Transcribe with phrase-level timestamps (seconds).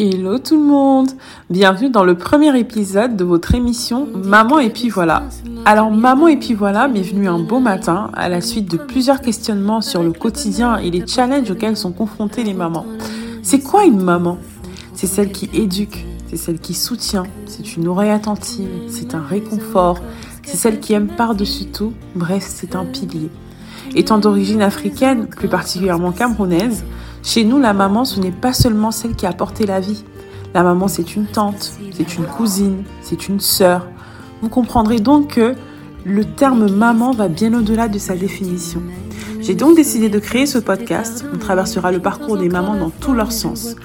[0.00, 1.10] Hello tout le monde
[1.50, 5.24] Bienvenue dans le premier épisode de votre émission Maman et puis voilà.
[5.64, 9.20] Alors Maman et puis voilà m'est venue un beau matin à la suite de plusieurs
[9.20, 12.86] questionnements sur le quotidien et les challenges auxquels sont confrontées les mamans.
[13.42, 14.38] C'est quoi une maman?
[14.94, 19.98] C'est celle qui éduque, c'est celle qui soutient, c'est une oreille attentive, c'est un réconfort,
[20.44, 23.30] c'est celle qui aime par-dessus tout, bref c'est un pilier.
[23.96, 26.84] Étant d'origine africaine, plus particulièrement camerounaise,
[27.28, 30.02] chez nous, la maman, ce n'est pas seulement celle qui a porté la vie.
[30.54, 33.86] La maman, c'est une tante, c'est une cousine, c'est une sœur.
[34.40, 35.54] Vous comprendrez donc que
[36.06, 38.80] le terme maman va bien au-delà de sa définition.
[39.42, 41.26] J'ai donc décidé de créer ce podcast.
[41.30, 43.76] On traversera le parcours des mamans dans tous leurs sens.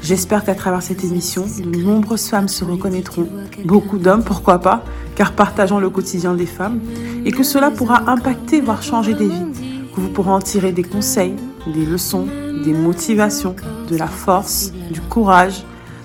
[0.00, 3.26] J'espère qu'à travers cette émission, de nombreuses femmes se reconnaîtront.
[3.64, 4.84] Beaucoup d'hommes, pourquoi pas,
[5.16, 6.78] car partageant le quotidien des femmes.
[7.24, 9.90] Et que cela pourra impacter, voire changer des vies.
[9.92, 11.34] Que vous pourrez en tirer des conseils,
[11.66, 12.26] des leçons,
[12.64, 13.56] des motivations,
[13.88, 15.64] de la force, du courage,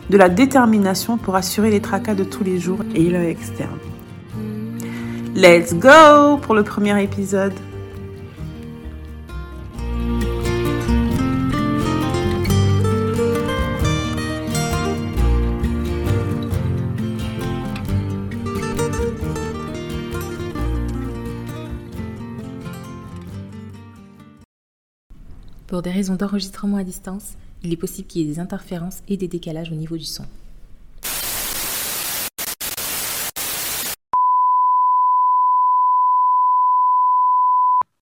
[0.10, 3.78] de la détermination pour assurer les tracas de tous les jours et le externe.
[5.36, 7.54] Let's go pour le premier épisode.
[25.68, 29.18] Pour des raisons d'enregistrement à distance, il est possible qu'il y ait des interférences et
[29.18, 30.24] des décalages au niveau du son.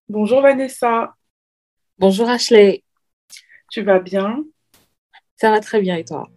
[0.08, 1.16] Bonjour Vanessa.
[1.98, 2.84] Bonjour Ashley.
[3.72, 4.44] Tu vas bien?
[5.38, 6.30] Ça va très bien et toi?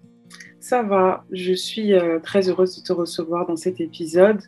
[0.61, 1.27] Ça va.
[1.31, 4.41] Je suis euh, très heureuse de te recevoir dans cet épisode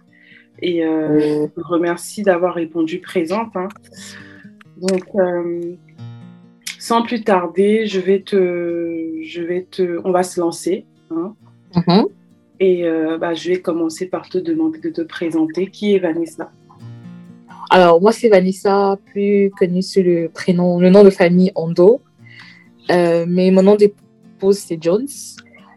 [0.63, 3.55] et euh, je te remercie d'avoir répondu présente.
[3.55, 3.69] Hein.
[4.79, 5.77] Donc, euh,
[6.81, 10.87] sans plus tarder, je vais te, je vais te, on va se lancer.
[11.11, 11.35] Hein.
[11.77, 12.07] Mhm.
[12.59, 15.67] Et euh, bah, je vais commencer par te demander de te présenter.
[15.67, 16.51] Qui est Vanessa?
[17.69, 22.01] Alors, moi, c'est Vanessa, plus connue sous le prénom, le nom de famille Ondo.
[22.91, 25.07] Euh, mais mon nom d'épouse, c'est Jones.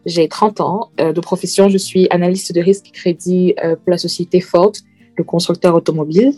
[0.05, 0.89] J'ai 30 ans.
[1.01, 4.71] Euh, de profession, je suis analyste de risque crédit euh, pour la société Ford,
[5.17, 6.33] le constructeur automobile.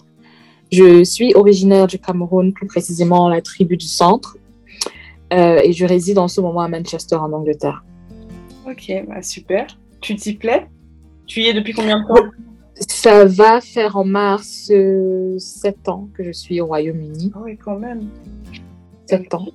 [0.72, 4.38] Je suis originaire du Cameroun, plus précisément la tribu du centre.
[5.36, 7.84] Euh, et je réside en ce moment à Manchester, en Angleterre.
[8.68, 9.68] Ok, bah, super.
[10.02, 10.68] Tu t'y plais?
[11.28, 12.30] Tu y es depuis combien de temps?
[12.76, 17.32] Ça va faire en mars euh, 7 ans que je suis au Royaume-Uni.
[17.36, 18.08] Ah oui, quand même.
[19.08, 19.48] 7 ans.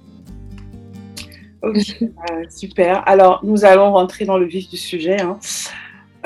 [1.62, 3.06] Ok, bah, super.
[3.08, 5.20] Alors, nous allons rentrer dans le vif du sujet.
[5.20, 5.38] hein.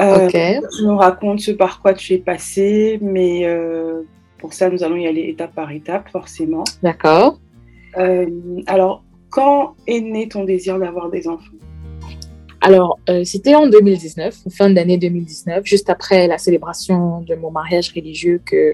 [0.00, 0.32] Euh, Ok.
[0.76, 4.02] Tu nous racontes ce par quoi tu es passé, mais euh,
[4.38, 6.64] pour ça, nous allons y aller étape par étape, forcément.
[6.82, 7.38] D'accord.
[8.66, 9.04] Alors,
[9.34, 11.42] quand est né ton désir d'avoir des enfants?
[12.60, 17.92] Alors, euh, c'était en 2019, fin d'année 2019, juste après la célébration de mon mariage
[17.94, 18.72] religieux que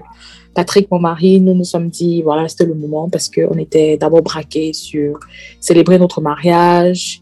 [0.53, 4.21] Patrick, mon mari, nous nous sommes dit, voilà, c'était le moment parce qu'on était d'abord
[4.21, 5.19] braqués sur
[5.59, 7.21] célébrer notre mariage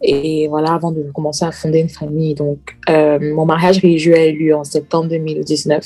[0.00, 2.34] et voilà, avant de commencer à fonder une famille.
[2.34, 5.84] Donc, euh, mon mariage religieux a eu lieu en septembre 2019.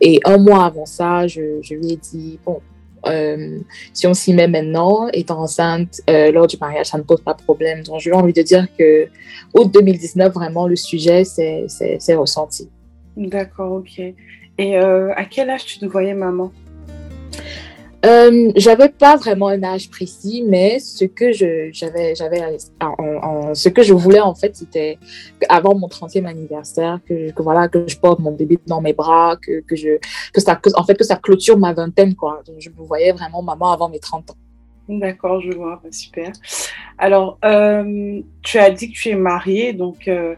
[0.00, 2.60] Et un mois avant ça, je, je lui ai dit, bon,
[3.06, 3.58] euh,
[3.92, 7.34] si on s'y met maintenant, étant enceinte euh, lors du mariage, ça ne pose pas
[7.34, 7.82] de problème.
[7.82, 9.08] Donc, j'ai envie de dire que
[9.54, 12.68] août 2019, vraiment, le sujet s'est ressenti.
[13.16, 13.98] D'accord, ok.
[14.58, 16.52] Et euh, à quel âge tu te voyais maman?
[18.06, 22.40] Euh, j'avais pas vraiment un âge précis, mais ce que je j'avais j'avais
[22.80, 24.98] en- en- ce que je voulais en fait, c'était
[25.50, 29.36] avant mon 30e anniversaire que, que voilà que je porte mon bébé dans mes bras,
[29.36, 29.98] que, que je
[30.32, 32.42] que ça que, en fait que ça clôture ma vingtaine quoi.
[32.46, 34.36] Donc, je me voyais vraiment maman avant mes 30 ans.
[34.88, 36.32] D'accord, je vois, bah, super.
[36.98, 40.34] Alors, euh, tu as dit que tu es mariée, donc euh,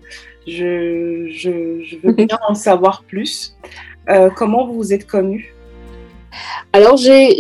[0.49, 3.57] je, je, je veux bien en savoir plus.
[4.37, 5.55] Comment vous vous êtes connus?
[6.73, 7.37] Alors, j'ai-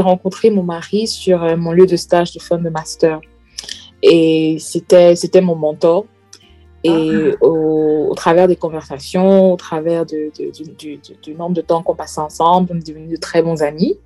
[0.00, 3.20] rencontré mon mari sur euh, mon lieu de stage de fin de master.
[4.02, 6.06] Et c'était mon mentor.
[6.82, 11.54] Et au, au travers des conversations, au travers de, de- du, du- du- du nombre
[11.54, 13.98] de temps qu'on passait ensemble, on est devenus de très bons amis.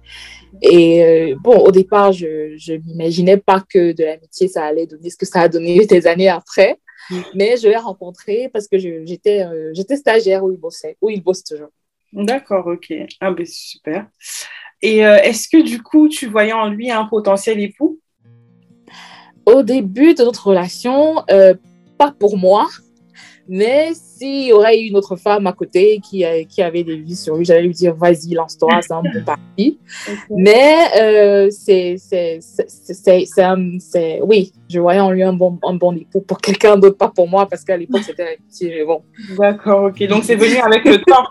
[0.62, 2.26] Et euh, bon, au départ, je
[2.72, 6.06] ne m'imaginais pas que de l'amitié, ça allait donner ce que ça a donné des
[6.08, 6.80] années après.
[7.34, 11.44] Mais je l'ai rencontré parce que j'étais j'étais stagiaire où il bossait, où il bosse
[11.44, 11.68] toujours.
[12.14, 12.92] D'accord, ok.
[13.20, 14.06] Ah ben super.
[14.82, 17.98] Et est-ce que du coup, tu voyais en lui un potentiel époux?
[19.46, 21.24] Au début de notre relation,
[21.98, 22.66] pas pour moi,
[23.46, 27.36] mais s'il y aurait une autre femme à côté qui, qui avait des vies sur
[27.36, 29.78] lui, j'allais lui dire vas-y, lance-toi, c'est un bon parti.
[30.30, 36.22] Mais euh, c'est, c'est, c'est, oui, je voyais en lui un bon, un bon époux
[36.22, 38.02] pour quelqu'un d'autre, pas pour moi, parce qu'à l'époque
[38.48, 39.02] c'était bon.
[39.38, 40.02] D'accord, ok.
[40.06, 41.24] Donc c'est venu avec le temps.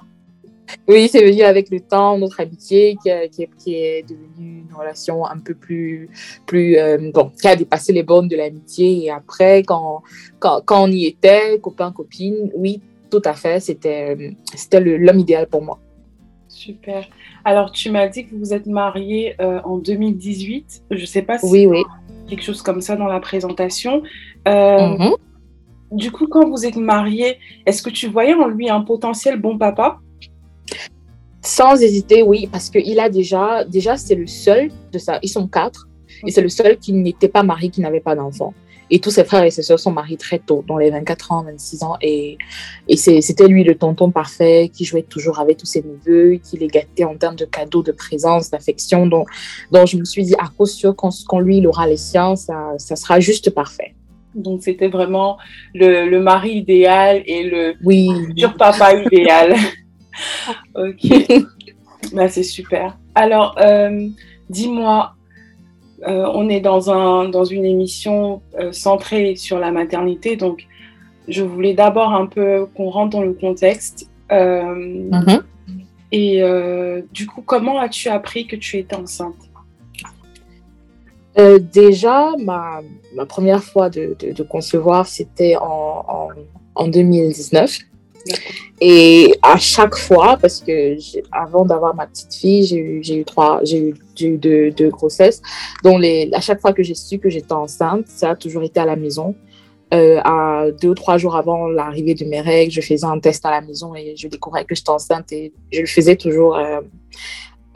[0.88, 5.26] Oui, c'est venu avec le temps, notre amitié qui, qui, qui, est devenue une relation
[5.26, 6.10] un peu plus,
[6.46, 9.06] plus euh, bon, qui a dépassé les bornes de l'amitié.
[9.06, 10.04] Et après, quand,
[10.40, 15.48] quand, quand, on y était, copain, copine, oui, tout à fait, c'était, c'était l'homme idéal
[15.48, 15.80] pour moi.
[16.48, 17.06] Super.
[17.46, 20.84] Alors, tu m'as dit que vous êtes mariée euh, en 2018.
[20.92, 21.84] Je ne sais pas si oui, oui.
[22.28, 24.04] quelque chose comme ça dans la présentation.
[24.48, 25.16] Euh, mhm.
[25.92, 29.58] Du coup, quand vous êtes mariée, est-ce que tu voyais en lui un potentiel bon
[29.58, 30.00] papa?
[31.44, 35.20] Sans hésiter, oui, parce qu'il a déjà, déjà c'est le seul de ça.
[35.22, 35.88] Ils sont quatre,
[36.26, 38.54] et c'est le seul qui n'était pas marié, qui n'avait pas d'enfant.
[38.90, 41.44] Et tous ses frères et ses soeurs sont mariés très tôt, dans les 24 ans,
[41.44, 41.96] 26 ans.
[42.02, 42.38] Et,
[42.88, 46.68] et c'était lui le tonton parfait qui jouait toujours avec tous ses neveux, qui les
[46.68, 49.08] gâtait en termes de cadeaux, de présence, d'affection.
[49.08, 49.30] Donc,
[49.72, 52.74] donc, je me suis dit, à cause sûr, quand, lui, il aura les siens, ça,
[52.78, 53.96] ça sera juste parfait.
[54.36, 55.38] Donc, c'était vraiment
[55.74, 58.10] le, le, mari idéal et le oui.
[58.28, 59.56] futur papa idéal.
[60.76, 61.46] ok.
[62.14, 62.98] bah, c'est super.
[63.16, 64.08] Alors, euh,
[64.50, 65.16] dis-moi,
[66.08, 70.66] euh, on est dans, un, dans une émission euh, centrée sur la maternité, donc
[71.28, 74.10] je voulais d'abord un peu qu'on rentre dans le contexte.
[74.30, 75.42] Mm-hmm.
[76.12, 76.44] Et
[77.12, 79.36] du coup, comment as-tu appris que tu étais enceinte?
[81.72, 82.82] Déjà, ma,
[83.16, 86.30] ma, première fois de, de, concevoir, c'était en, en,
[86.76, 87.80] en, 2019.
[88.82, 90.98] Et à chaque fois, parce que
[91.32, 94.90] avant d'avoir ma petite fille, j'ai eu, j'ai eu trois, j'ai eu, eu deux, deux,
[94.90, 95.42] grossesses.
[95.84, 98.80] Donc les, à chaque fois que j'ai su que j'étais enceinte, ça a toujours été
[98.80, 99.36] à la maison.
[99.94, 103.46] Euh, à deux ou trois jours avant l'arrivée de mes règles, je faisais un test
[103.46, 106.82] à la maison et je découvrais que j'étais enceinte et je le faisais toujours euh,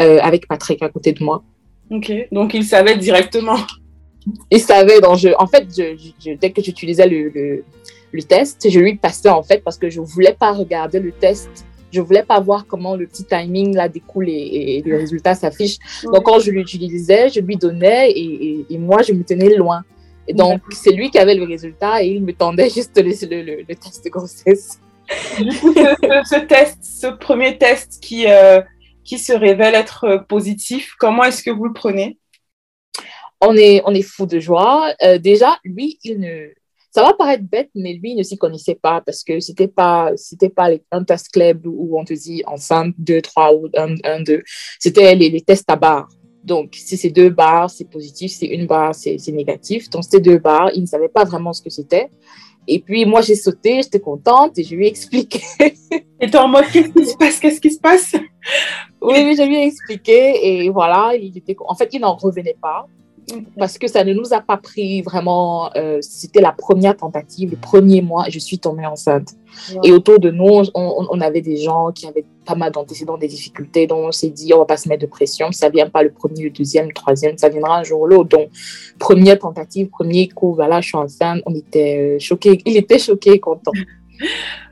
[0.02, 1.44] euh, avec Patrick à côté de moi.
[1.92, 3.58] Ok, donc il savait directement.
[4.52, 7.64] Il savait, donc je, en fait, je, dès que j'utilisais le, le
[8.12, 8.70] le test.
[8.70, 11.50] Je lui passais en fait parce que je voulais pas regarder le test.
[11.92, 15.78] Je voulais pas voir comment le petit timing là découle et, le résultat s'affiche.
[16.04, 19.84] Donc quand je l'utilisais, je lui donnais et, et, moi je me tenais loin.
[20.28, 23.64] Et donc c'est lui qui avait le résultat et il me tendait juste le, le,
[23.68, 24.80] le test de grossesse.
[25.40, 28.62] Du coup, ce, test, ce premier test qui, euh,
[29.06, 32.18] qui se révèle être positif, comment est-ce que vous le prenez?
[33.40, 34.94] On est, on est fou de joie.
[35.04, 36.48] Euh, déjà, lui, il ne,
[36.98, 40.50] ça va paraître bête, mais lui ne s'y connaissait pas parce que c'était pas, c'était
[40.50, 44.42] pas un test club où on te dit enceinte 2, 3 ou 1, 1 2.
[44.80, 46.10] C'était les, les, tests à barres.
[46.44, 49.92] Donc, si c'est deux barres, c'est positif, si c'est une barre, c'est négatif.
[49.92, 50.72] Donc, c'était deux barres.
[50.74, 52.10] Il ne savait pas vraiment ce que c'était.
[52.68, 55.44] Et puis, moi, j'ai sauté, j'étais contente et je lui ai expliqué.
[56.20, 57.40] et toi, en mode, qu'est-ce qui se passe?
[57.40, 58.16] Qu'est-ce qui se passe?
[59.04, 61.14] Oui, oui, je lui ai expliqué et voilà.
[61.16, 61.56] Il était...
[61.68, 62.88] En fait, il n'en revenait pas
[63.58, 65.70] parce que ça ne nous a pas pris vraiment.
[65.76, 69.30] Euh, c'était la première tentative, le premier mois, je suis tombée enceinte.
[69.84, 73.88] Et autour de nous, on, avait des gens qui avaient pas mal d'antécédents, des difficultés,
[73.88, 76.12] donc on s'est dit, on va pas se mettre de pression, ça vient pas le
[76.12, 78.30] premier, le deuxième, le troisième, ça viendra un jour ou l'autre.
[78.30, 78.50] Donc,
[79.00, 83.40] première tentative, premier coup, voilà, je suis enceinte, on était euh, choqués, il était choqué,
[83.40, 83.72] content.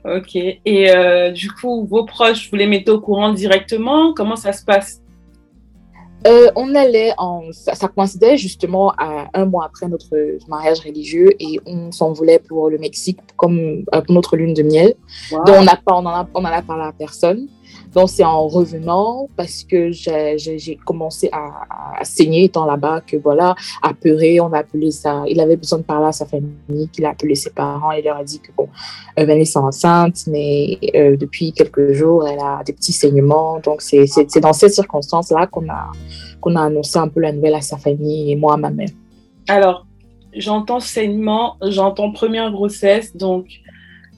[0.06, 4.14] ok, et euh, du coup, vos proches, vous les mettez au courant directement?
[4.14, 5.02] Comment ça se passe?
[6.26, 7.44] Euh, on allait en.
[7.52, 10.10] Ça, coïncidait justement à un mois après notre
[10.48, 14.96] mariage religieux et on s'envolait pour le Mexique comme pour euh, notre lune de miel.
[15.32, 17.48] Donc, on n'a pas, on a, on a parlé à personne.
[17.96, 24.42] Donc, c'est en revenant parce que j'ai commencé à, saigner étant là-bas que voilà, apeuré,
[24.42, 25.24] on a appelé ça.
[25.30, 28.18] Il avait besoin de parler à sa famille, qu'il a appelé ses parents et leur
[28.18, 28.68] a dit que bon,
[29.18, 33.60] euh, Vanessa est enceinte, mais euh, depuis quelques jours, elle a des petits saignements.
[33.60, 34.06] Donc, c'est
[34.42, 35.92] dans ces circonstances-là qu'on a,
[36.42, 38.90] qu'on a annoncé un peu la nouvelle à sa famille et moi à ma mère.
[39.48, 39.86] Alors,
[40.36, 43.48] j'entends saignement, j'entends première grossesse, donc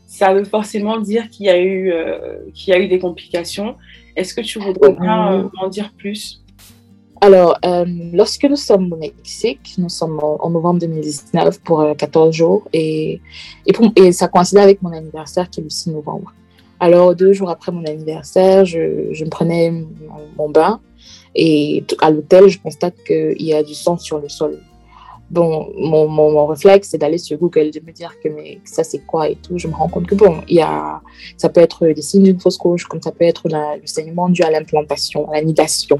[0.07, 3.75] ça veut forcément dire qu'il y, a eu, euh, qu'il y a eu des complications.
[4.15, 6.41] Est-ce que tu voudrais bien euh, en dire plus?
[7.19, 12.67] Alors, euh, lorsque nous sommes au Mexique, nous sommes en, novembre 2019 pour 14 jours
[12.71, 13.19] et,
[13.65, 16.33] et, et, ça coïncidait avec mon anniversaire qui est le 6 novembre.
[16.79, 19.73] Alors, deux jours après mon anniversaire, je, je me prenais
[20.37, 20.79] mon, bain
[21.35, 24.59] et à l'hôtel, je constate qu'il y a du sang sur le sol.
[25.29, 28.99] Bon, mon, mon, réflexe, c'est d'aller sur Google, de me dire que mais, ça, c'est
[28.99, 29.57] quoi et tout.
[29.57, 31.01] Je me rends compte que, bon, il y a,
[31.37, 34.43] ça peut être des signes d'une fausse couche, comme ça peut être le saignement dû
[34.43, 35.99] à l'implantation, à l'anidation.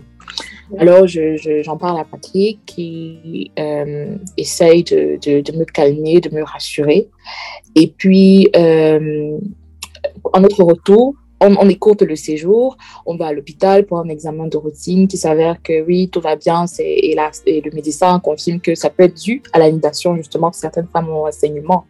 [0.78, 6.44] Alors, j'en je, parle à Patrick qui euh, essaye de, de, me calmer, de me
[6.44, 7.08] rassurer.
[7.76, 9.38] Et puis, euh,
[10.34, 14.58] en notre retour, on, on, le séjour, on va à l'hôpital pour un examen de
[14.58, 18.76] routine qui s'avère que oui, tout va bien, et, là, et le médecin confirme que
[18.76, 21.86] ça peut être dû à l'anidation, justement, que certaines femmes ont un saignement.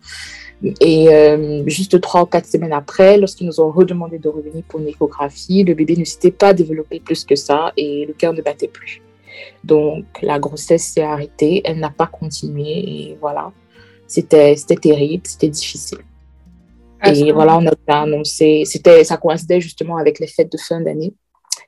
[0.82, 4.80] Et euh, juste trois ou quatre semaines après, lorsqu'ils nous ont redemandé de revenir pour
[4.80, 8.42] une échographie, le bébé ne s'était pas développé plus que ça et le cœur ne
[8.42, 9.02] battait plus.
[9.64, 13.52] Donc la grossesse s'est arrêtée, elle n'a pas continué et voilà,
[14.08, 16.00] c'était terrible, c'était difficile.
[17.06, 21.14] Et voilà, on a annoncé, c'était, ça coïncidait justement avec les fêtes de fin d'année,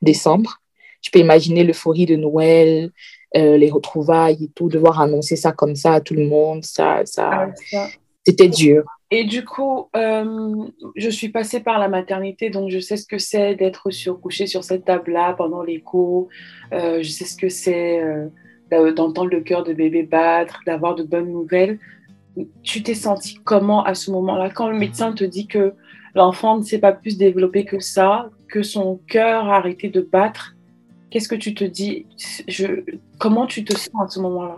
[0.02, 0.58] décembre.
[1.02, 2.92] Je peux imaginer l'euphorie de Noël,
[3.38, 7.02] euh, les retrouvailles et tout, devoir annoncer ça comme ça à tout le monde, ça,
[7.06, 7.88] ça, ah,
[8.26, 8.84] c'était dur.
[9.12, 13.18] Et du coup, euh, je suis passée par la maternité, donc je sais ce que
[13.18, 16.30] c'est d'être surcouchée sur cette table-là pendant l'écho.
[16.74, 18.02] Euh, je sais ce que c'est
[18.70, 21.80] d'entendre le cœur de bébé battre, d'avoir de bonnes nouvelles
[22.64, 24.50] tu t'es senti comment à ce moment-là?
[24.50, 25.74] Quand le médecin te dit que
[26.16, 30.56] l'enfant ne s'est pas plus développé que ça, que son cœur a arrêté de battre,
[31.10, 32.06] qu'est-ce que tu te dis?
[32.48, 32.84] Je,
[33.20, 34.58] Comment tu te sens à ce moment-là?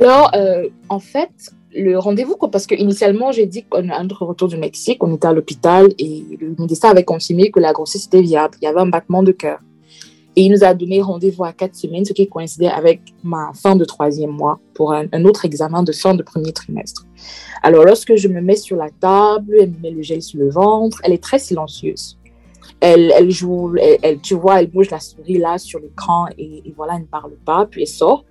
[0.00, 1.30] Alors, euh, en fait,
[1.74, 5.88] le rendez-vous, parce qu'initialement, j'ai dit qu'on notre retour du Mexique, on était à l'hôpital
[5.98, 8.56] et le médecin avait confirmé que la grossesse était viable.
[8.60, 9.60] Il y avait un battement de cœur.
[10.34, 13.76] Et il nous a donné rendez-vous à quatre semaines, ce qui coïncidait avec ma fin
[13.76, 17.06] de troisième mois pour un, autre examen de fin de premier trimestre.
[17.62, 20.48] Alors, lorsque je me mets sur la table, elle me met le gel sur le
[20.48, 22.18] ventre, elle est très silencieuse.
[22.80, 26.74] Elle, elle joue, elle, tu vois, elle bouge la souris là sur l'écran et, et,
[26.76, 28.24] voilà, elle ne parle pas, puis elle sort.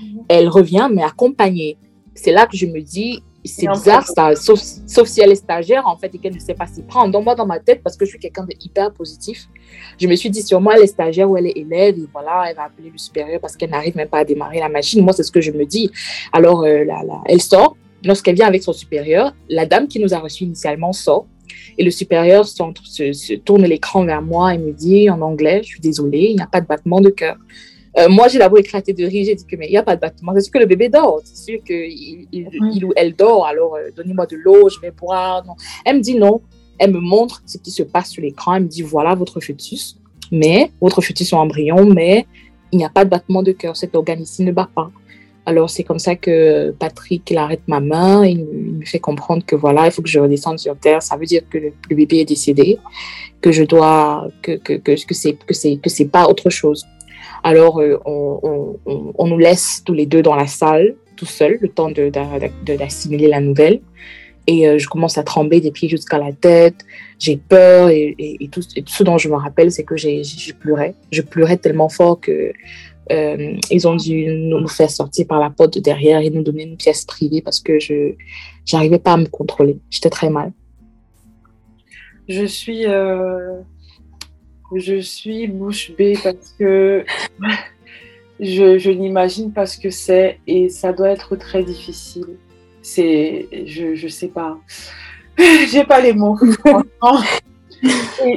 [0.00, 0.24] Mhm.
[0.28, 1.76] Elle revient, mais accompagnée.
[2.14, 5.86] C'est là que je me dis, c'est bizarre, ça, sauf, sauf, si elle est stagiaire,
[5.86, 7.12] en fait, et qu'elle ne sait pas s'y prendre.
[7.12, 9.48] Donc, moi, dans ma tête, parce que je suis quelqu'un de hyper positif,
[10.00, 12.56] je me suis dit, sûrement, elle est stagiaire ou elle est élève, et voilà, elle
[12.56, 15.02] va appeler le supérieur parce qu'elle n'arrive même pas à démarrer la machine.
[15.02, 15.90] Moi, c'est ce que je me dis.
[16.32, 16.84] Alors, euh,
[17.26, 17.76] elle sort.
[18.02, 21.26] Lorsqu'elle vient avec son supérieur, la dame qui nous a reçus initialement sort.
[21.78, 22.62] Et le supérieur se,
[23.12, 26.42] se tourne l'écran vers moi et me dit en anglais, je suis désolée, il n'y
[26.42, 27.36] a pas de battement de cœur.
[27.96, 29.24] Euh, moi, j'ai d'abord éclaté de rire.
[29.24, 30.32] J'ai dit que, mais il n'y a pas de battement.
[30.34, 31.20] C'est sûr que le bébé dort.
[31.24, 33.46] C'est sûr qu'il il, ou elle dort.
[33.46, 35.44] Alors, euh, donnez-moi de l'eau, je vais boire.
[35.46, 35.54] Non.
[35.84, 36.40] Elle me dit non.
[36.78, 38.56] Elle me montre ce qui se passe sur l'écran.
[38.56, 39.96] Elle me dit, voilà votre fœtus.
[40.32, 42.26] Mais, votre fœtus en embryon, mais
[42.72, 43.76] il n'y a pas de battement de cœur.
[43.76, 44.90] Cet organe ici ne bat pas.
[45.46, 48.24] Alors, c'est comme ça que Patrick, il arrête ma main.
[48.24, 51.02] Il, me fait comprendre que voilà, il faut que je redescende sur terre.
[51.02, 52.78] Ça veut dire que le, bébé est décédé,
[53.40, 56.84] que je dois, que, que, que, que c'est, que c'est, que c'est pas autre chose.
[57.44, 61.90] Alors, euh, on, nous laisse tous les deux dans la salle, tout seul, le temps
[61.90, 63.82] d'assimiler la nouvelle.
[64.46, 66.86] Et euh, je commence à trembler des pieds jusqu'à la tête.
[67.18, 70.22] J'ai peur et, tout, ce dont je me rappelle, c'est que j'ai
[70.58, 70.94] pleuré.
[71.12, 72.52] Je pleurais tellement fort que
[73.12, 76.62] euh, ils ont dû nous faire sortir par la porte de derrière et nous donner
[76.62, 78.14] une pièce privée parce que je
[78.72, 79.76] n'arrivais pas à me contrôler.
[79.90, 80.50] J'étais très mal.
[82.26, 82.86] Je suis
[84.72, 87.04] je suis bouche bée parce que
[88.40, 92.36] je, n'imagine pas ce que c'est et ça doit être très difficile.
[92.82, 94.58] C'est, je, je sais pas.
[95.68, 96.38] J'ai pas les mots.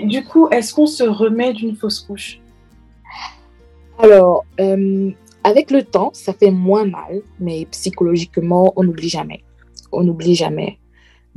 [0.03, 2.39] du coup, est-ce qu'on se remet d'une fausse couche?
[3.99, 5.11] Alors, euh,
[5.43, 9.43] avec le temps, ça fait moins mal, mais psychologiquement, on n'oublie jamais.
[9.91, 10.77] On n'oublie jamais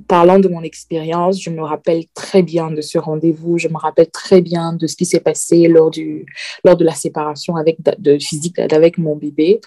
[0.06, 4.10] parlant de mon expérience, je me rappelle très bien de ce rendez-vous, je me rappelle
[4.10, 6.26] très bien de ce qui s'est passé lors, du,
[6.64, 9.60] lors de la séparation avec, de physique avec mon bébé.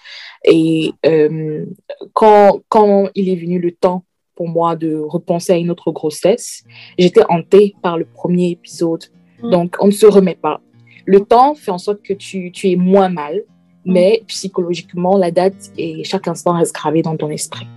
[0.45, 1.65] Et euh,
[2.13, 4.03] quand, quand il est venu le temps
[4.35, 6.63] pour moi de repenser à une autre grossesse,
[6.97, 9.03] j'étais hantée par le premier épisode.
[9.41, 9.49] Mm.
[9.51, 10.61] Donc, on ne se remet pas.
[11.05, 13.43] Le temps fait en sorte que tu, tu es moins mal,
[13.85, 13.93] mm.
[13.93, 17.67] mais psychologiquement, la date et chaque instant reste gravé dans ton esprit.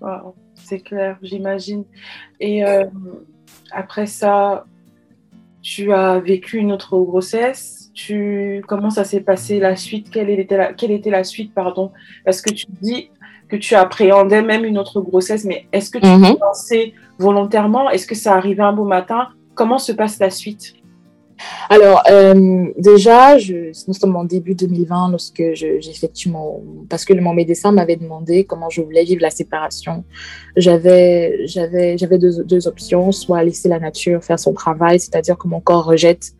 [0.00, 0.34] Wow
[0.64, 1.84] c'est clair, j'imagine.
[2.40, 2.84] Et euh,
[3.70, 4.64] après ça,
[5.62, 7.90] tu as vécu une autre grossesse.
[7.94, 10.10] Tu, comment ça s'est passé la suite?
[10.10, 11.92] Quelle était la, quelle était la suite, pardon?
[12.24, 13.10] Parce que tu dis
[13.48, 17.90] que tu appréhendais même une autre grossesse, mais est-ce que tu mm pensé volontairement?
[17.90, 19.28] Est-ce que ça arrivait un beau matin?
[19.54, 20.74] Comment se passe la suite?
[21.68, 26.62] Alors, euh, déjà, nous sommes en début 2020 lorsque j'effectue mon...
[26.88, 30.04] Parce que mon médecin m'avait demandé comment je voulais vivre la séparation.
[30.56, 31.46] J'avais
[32.18, 36.32] deux, deux options, soit laisser la nature faire son travail, c'est-à-dire que mon corps rejette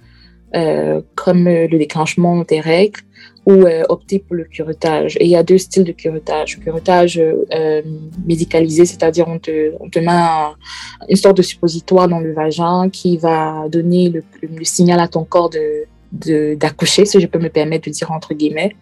[0.54, 3.00] euh, comme le déclenchement des règles,
[3.46, 5.16] ou euh, opter pour le curettage.
[5.20, 6.58] Et il y a deux styles de curettage.
[6.60, 7.82] Curettage euh,
[8.26, 10.12] médicalisé, c'est-à-dire on te, on te met
[11.08, 15.24] une sorte de suppositoire dans le vagin qui va donner le, le signal à ton
[15.24, 18.76] corps de d'accoucher, si je peux me permettre de dire entre guillemets.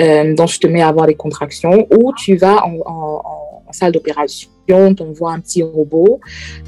[0.00, 3.22] Euh, donc, je te mets à avoir des contractions ou tu vas en, en,
[3.68, 6.20] en salle d'opération, on voit un petit robot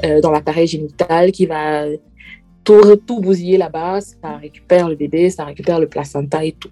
[0.04, 1.86] euh, dans l'appareil génital qui va
[2.64, 6.70] tout, tout bousiller là-bas, ça récupère le bébé, ça récupère le placenta et tout.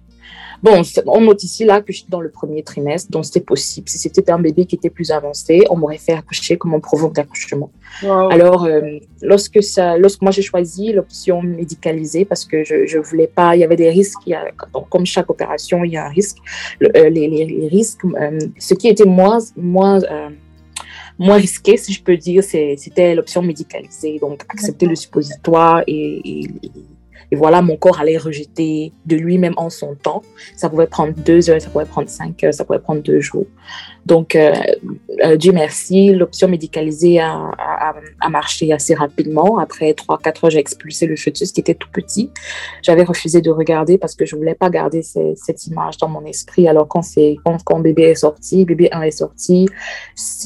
[0.63, 3.87] Bon, on note ici là que je suis dans le premier trimestre, donc c'est possible.
[3.89, 7.13] Si c'était un bébé qui était plus avancé, on m'aurait fait accoucher comme on provoque
[7.13, 7.69] d'accouchement.
[8.03, 13.27] Alors, euh, lorsque, ça, lorsque moi j'ai choisi l'option médicalisée, parce que je ne voulais
[13.27, 14.45] pas, il y avait des risques, il y a,
[14.89, 16.37] comme chaque opération, il y a un risque.
[16.81, 19.99] Euh, les, les, risques, euh, ce qui était moins, moins,
[21.19, 24.17] moins risqué, si je peux dire, c'était l'option médicalisée.
[24.19, 26.47] Donc, accepter le suppositoire et, et
[27.31, 30.21] et voilà, mon corps allait rejeter de lui-même en son temps.
[30.55, 33.45] Ça pouvait prendre deux heures, ça pouvait prendre cinq heures, ça pouvait prendre deux jours.
[34.07, 34.53] Donc, euh,
[35.25, 37.51] euh, Dieu merci, l'option médicalisée a,
[38.29, 39.57] marché assez rapidement.
[39.57, 42.31] Après trois, quatre heures, j'ai expulsé le fœtus qui était tout petit.
[42.81, 46.69] J'avais refusé de regarder parce que je voulais pas garder cette image dans mon esprit.
[46.69, 47.01] Alors, quand,
[47.43, 49.67] quand, quand bébé est sorti, bébé 1 est sorti,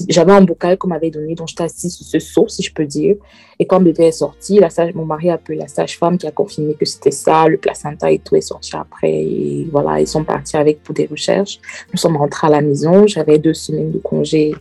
[0.09, 2.85] j'avais un bocal qu'on m'avait donné, dont j'étais assise sur ce seau, si je peux
[2.85, 3.15] dire.
[3.61, 6.31] Et quand bébé est sorti, la sage, mon mari a appelé la sage-femme qui a
[6.31, 9.67] confirmé que c'était ça, le placenta et tout est sorti après.
[9.71, 11.59] Voilà, ils sont partis avec pour des recherches.
[11.93, 13.05] Nous sommes rentrés à la maison.
[13.05, 14.53] J'avais deux semaines de congé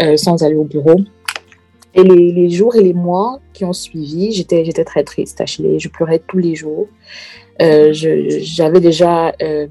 [0.00, 1.00] euh, sans aller au bureau.
[1.94, 5.78] Et les, les, jours et les mois qui ont suivi, j'étais, j'étais très triste, Ashley.
[5.78, 6.88] Je pleurais tous les jours.
[7.62, 9.68] Euh, j'avais déjà euh,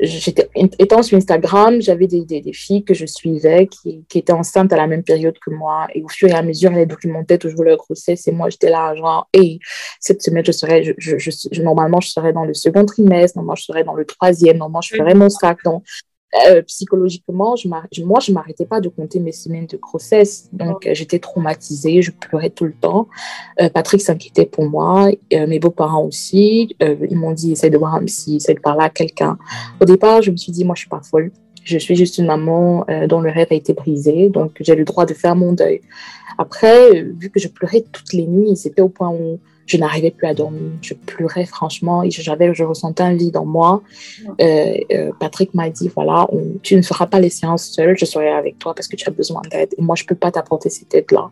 [0.00, 4.32] j'étais, étant sur Instagram, j'avais des, des, des, filles que je suivais qui, qui, étaient
[4.32, 5.86] enceintes à la même période que moi.
[5.94, 8.26] Et au fur et à mesure, elles documentaient toujours leur grossesse.
[8.28, 9.58] Et moi, j'étais là, genre, et
[9.98, 13.56] cette semaine, je serais, je, je, je, normalement, je serais dans le second trimestre, normalement,
[13.56, 15.58] je serais dans le troisième, normalement, je ferais mon sac.
[15.64, 15.84] Donc,
[16.46, 20.48] euh, psychologiquement, je moi, je m'arrêtais pas de compter mes semaines de grossesse.
[20.52, 23.08] Donc, euh, j'étais traumatisée, je pleurais tout le temps.
[23.60, 26.76] Euh, Patrick s'inquiétait pour moi, mes beaux-parents aussi.
[26.80, 29.38] Ils m'ont dit, essaie de voir un psy, de parler à quelqu'un.
[29.80, 31.32] Au départ, je me suis dit, moi, je suis pas folle.
[31.64, 34.28] Je suis juste une maman dont le rêve a été brisé.
[34.28, 35.80] Donc, j'ai le droit de faire mon deuil.
[36.38, 40.26] Après, vu que je pleurais toutes les nuits, c'était au point où je n'arrivais plus
[40.26, 40.72] à dormir.
[40.82, 43.82] Je pleurais franchement et j'avais, je ressentais un vide en moi.
[44.40, 48.04] Euh, euh, Patrick m'a dit voilà, on, tu ne feras pas les séances seule, je
[48.04, 49.70] serai avec toi parce que tu as besoin d'aide.
[49.78, 51.30] Et moi, je peux pas t'apporter cette aide-là.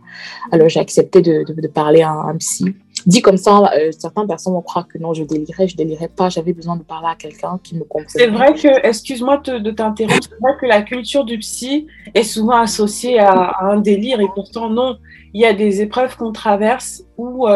[0.53, 2.75] Alors, j'ai accepté de, de, de, parler à un, psy.
[3.07, 6.29] Dit comme ça, euh, certaines personnes vont croire que non, je délirais, je délirais pas.
[6.29, 8.25] J'avais besoin de parler à quelqu'un qui me comprenait.
[8.25, 12.59] C'est vrai que, excuse-moi de t'interrompre, c'est vrai que la culture du psy est souvent
[12.61, 14.97] associée à, à, un délire et pourtant non.
[15.35, 17.47] Il y a des épreuves qu'on traverse où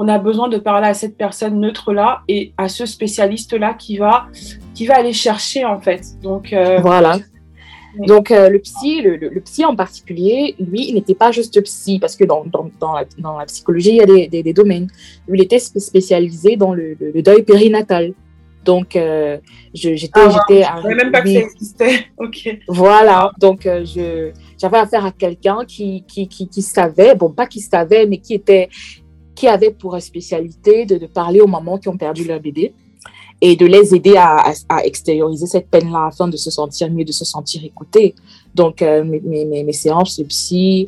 [0.00, 4.28] on a besoin de parler à cette personne neutre-là et à ce spécialiste-là qui va,
[4.72, 6.02] qui va aller chercher, en fait.
[6.22, 6.78] Donc, euh...
[6.80, 7.18] Voilà.
[8.06, 11.60] Donc, euh, le psy, le, le, le, psy en particulier, lui, il n'était pas juste
[11.64, 14.44] psy, parce que dans, dans, dans, la, dans la, psychologie, il y a des, des,
[14.44, 14.86] des, domaines.
[15.26, 18.14] Lui, il était spécialisé dans le, le deuil périnatal.
[18.64, 19.38] Donc, euh,
[19.74, 20.10] j'étais.
[20.14, 22.06] Ah, j'étais je ne même pas que ça existait.
[22.18, 22.58] ok.
[22.68, 23.32] Voilà.
[23.40, 23.84] Donc, euh,
[24.60, 28.34] j'avais affaire à quelqu'un qui, qui, qui, qui, savait, bon, pas qui savait, mais qui
[28.34, 28.68] était,
[29.38, 32.74] qui avait pour spécialité de, parler aux mamans qui ont perdu leur bébé
[33.40, 37.24] et de les aider à, extérioriser cette peine-là afin de se sentir mieux, de se
[37.24, 38.16] sentir écouté.
[38.58, 40.86] Donc, euh, mes, séances de psy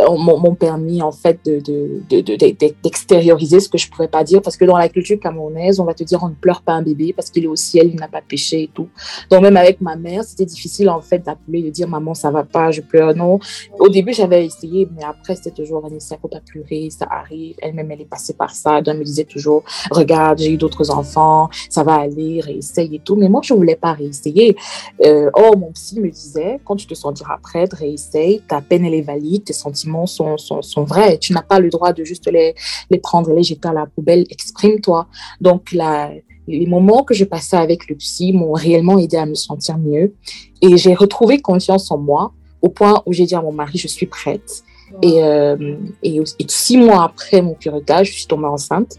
[0.00, 4.24] euh, m'ont permis, en fait, d'extérioriser de, de, de, ce que je ne pouvais pas
[4.24, 4.42] dire.
[4.42, 6.82] Parce que dans la culture camerounaise, on va te dire on ne pleure pas un
[6.82, 8.88] bébé parce qu'il est au ciel, il n'a pas péché et tout.
[9.30, 12.42] Donc, même avec ma mère, c'était difficile, en fait, d'appeler, de dire maman, ça va
[12.42, 13.14] pas, je pleure.
[13.14, 13.38] Non.
[13.78, 17.54] Au début, j'avais essayé, mais après, c'était toujours Vanessa, faut pas pleurer, ça arrive.
[17.62, 18.80] Elle-même, elle est passée par ça.
[18.84, 23.16] Elle me disait toujours regarde, j'ai eu d'autres enfants, ça va aller, réessaye et tout.
[23.16, 24.56] Mais moi, je ne voulais pas réessayer.
[25.04, 28.94] Euh, or, mon psy me disait quand tu te sentiras prête, réessaye, ta peine elle
[28.94, 32.30] est valide, tes sentiments sont, sont, sont vrais, tu n'as pas le droit de juste
[32.30, 32.54] les,
[32.90, 35.06] les prendre et les jeter à la poubelle, exprime-toi.
[35.40, 36.10] Donc la,
[36.46, 40.14] les moments que je passais avec le psy m'ont réellement aidé à me sentir mieux
[40.62, 43.88] et j'ai retrouvé confiance en moi au point où j'ai dit à mon mari, je
[43.88, 44.62] suis prête.
[44.92, 44.98] Wow.
[45.02, 48.98] Et, euh, et, et, six mois après mon curetage, je suis tombée enceinte.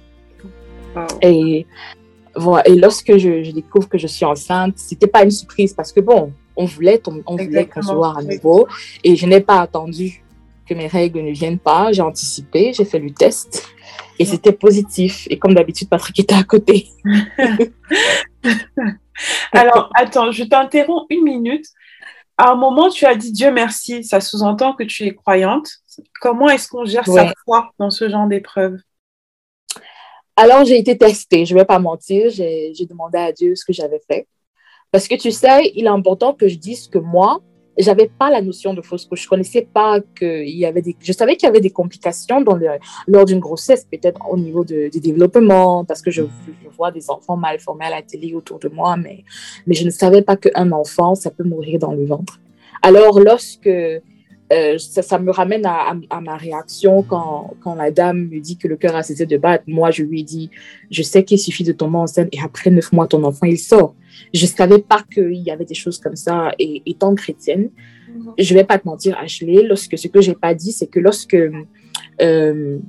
[0.96, 1.08] Wow.
[1.22, 1.66] Et,
[2.36, 5.92] voilà, et lorsque je, je, découvre que je suis enceinte, c'était pas une surprise parce
[5.92, 8.68] que bon, on voulait, on voulait concevoir à nouveau.
[9.04, 10.24] Et je n'ai pas attendu
[10.68, 11.92] que mes règles ne viennent pas.
[11.92, 13.68] J'ai anticipé, j'ai fait le test
[14.20, 15.28] et c'était positif.
[15.30, 16.90] Et comme d'habitude, Patrick était à côté.
[19.52, 21.66] Alors, attends, je t'interromps une minute.
[22.38, 24.04] À un moment, tu as dit Dieu merci.
[24.04, 25.70] Ça sous-entend que tu es croyante.
[26.20, 27.28] Comment est-ce qu'on gère ouais.
[27.28, 28.78] sa foi dans ce genre d'épreuve?
[30.36, 32.30] Alors, j'ai été testée, je ne vais pas mentir.
[32.30, 34.28] J'ai demandé à Dieu ce que j'avais fait.
[34.96, 37.42] Parce que tu sais, il est important que je dise que moi,
[37.78, 39.24] j'avais pas la notion de fausse couche.
[39.24, 42.42] Je connaissais pas qu'il y avait des, je savais qu'il y avait des complications
[43.06, 47.36] lors d'une grossesse, peut-être au niveau du développement, parce que je, je, vois des enfants
[47.36, 49.26] mal formés à la télé autour de moi, mais,
[49.68, 52.40] mais je ne savais pas qu'un enfant, ça peut mourir dans le ventre.
[52.82, 53.70] Alors, lorsque
[54.54, 58.58] euh, ça, ça, me ramène à, à, ma réaction quand, quand, la dame me dit
[58.58, 59.64] que le cœur a cessé de battre.
[59.66, 60.52] Moi, je lui ai dit,
[60.92, 63.96] je sais qu'il suffit de tomber enceinte et après neuf mois, ton enfant, il sort.
[64.34, 66.52] Je ne savais pas qu'il y avait des choses comme ça.
[66.60, 67.70] Et étant chrétienne,
[68.08, 68.34] mhm.
[68.38, 70.88] je ne vais pas te mentir, Ashley, lorsque, ce que je n'ai pas dit, c'est
[70.88, 71.38] que lorsque
[72.22, 72.80] euh,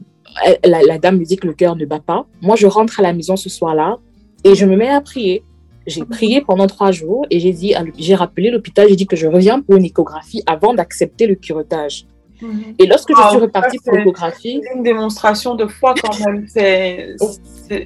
[0.62, 3.02] la, la, dame me dit que le cœur ne bat pas, moi, je rentre à
[3.02, 3.98] la maison ce soir-là
[4.44, 5.42] et je me mets à prier.
[5.86, 9.26] J'ai prié pendant trois jours et j'ai dit, j'ai rappelé l'hôpital, j'ai dit que je
[9.26, 12.06] reviens pour une échographie avant d'accepter le curetage.
[12.42, 12.74] Mhm.
[12.78, 14.60] Et lorsque je suis repartie pour l'échographie.
[14.62, 16.46] C'est une démonstration de foi quand même.
[16.48, 17.16] C'est.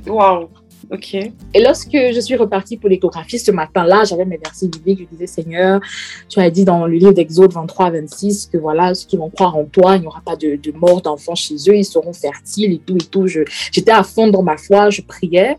[0.07, 0.49] Waouh!
[0.93, 1.15] Ok.
[1.15, 5.01] Et lorsque je suis repartie pour l'échographie ce matin-là, j'avais mes versets bibliques.
[5.01, 5.81] Je disais, Seigneur,
[6.29, 9.57] tu as dit dans le livre d'Exode 23, 26 que voilà, ceux qui vont croire
[9.57, 12.73] en toi, il n'y aura pas de, de mort d'enfants chez eux, ils seront fertiles
[12.73, 13.29] et tout et tout.
[13.29, 15.59] J'étais à fond dans ma foi, je priais.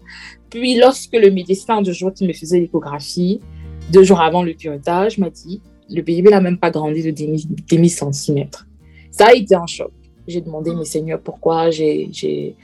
[0.52, 3.40] Puis, lorsque le médecin de jour qui me faisait l'échographie,
[3.92, 5.62] deux jours avant le curetage, m'a dit
[5.92, 8.68] le bébé n'a même pas grandi de demi, centimètres.
[9.12, 9.92] Ça a été un choc.
[10.28, 11.70] J'ai demandé, mes seigneurs, pourquoi?
[11.72, 12.56] J'étais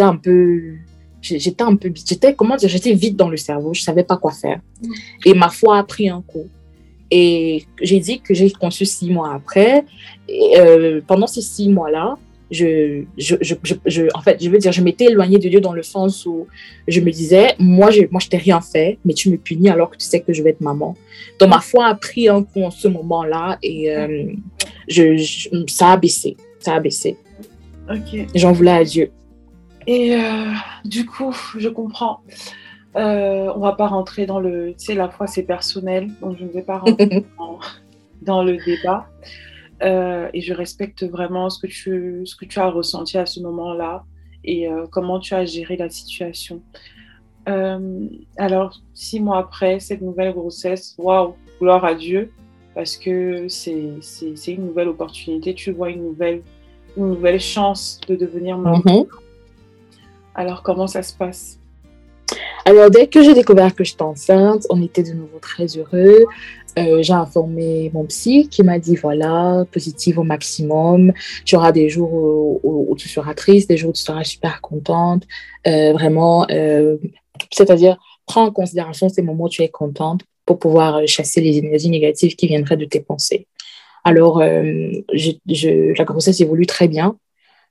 [0.00, 0.74] un peu.
[1.20, 1.92] J'étais un peu.
[1.94, 4.60] J'étais, comment dire, j'étais vite dans le cerveau, je ne savais pas quoi faire.
[5.24, 6.48] Et ma foi a pris un coup.
[7.10, 9.84] Et j'ai dit que j'ai conçu six mois après.
[10.28, 12.16] Et, euh, pendant ces six mois-là,
[12.50, 13.54] je, je, je,
[13.86, 16.46] je, en fait, je veux dire, je m'étais éloignée de Dieu dans le sens où
[16.86, 19.90] je me disais, moi, je, moi, je t'ai rien fait, mais tu me punis alors
[19.90, 20.96] que tu sais que je vais être maman.
[21.38, 24.26] Donc, ma foi a pris un coup en ce moment-là et euh,
[24.88, 26.36] je, ça a baissé.
[26.58, 27.16] Ça a baissé.
[27.90, 28.26] Ok.
[28.34, 29.10] J'en voulais à Dieu.
[29.86, 30.52] Et euh,
[30.84, 32.20] du coup, je comprends.
[32.96, 34.74] Euh, on va pas rentrer dans le.
[34.78, 37.58] Tu sais, la foi, c'est personnel, donc je ne vais pas rentrer dans,
[38.22, 39.06] dans, le débat.
[39.82, 43.40] Euh, et je respecte vraiment ce que tu, ce que tu as ressenti à ce
[43.40, 44.04] moment-là
[44.44, 46.62] et euh, comment tu as géré la situation.
[47.48, 52.30] Euh, alors, six mois après cette nouvelle grossesse, waouh, gloire à Dieu,
[52.74, 56.42] parce que c'est une nouvelle opportunité, tu vois une nouvelle,
[56.96, 58.78] une nouvelle chance de devenir maman.
[58.78, 59.06] Mm-hmm.
[60.34, 61.60] Alors, comment ça se passe?
[62.64, 66.24] Alors, dès que j'ai découvert que j'étais enceinte, on était de nouveau très heureux.
[66.78, 71.12] Euh, j'ai informé mon psy qui m'a dit voilà, positive au maximum.
[71.44, 75.24] Tu auras des jours où, tu seras triste, des jours où tu seras super contente.
[75.66, 76.96] Euh, vraiment, euh,
[77.52, 81.90] c'est-à-dire, prends en considération ces moments où tu es contente pour pouvoir chasser les énergies
[81.90, 83.46] négatives qui viendraient de tes pensées.
[84.04, 87.16] Alors, je, la grossesse évolue très bien.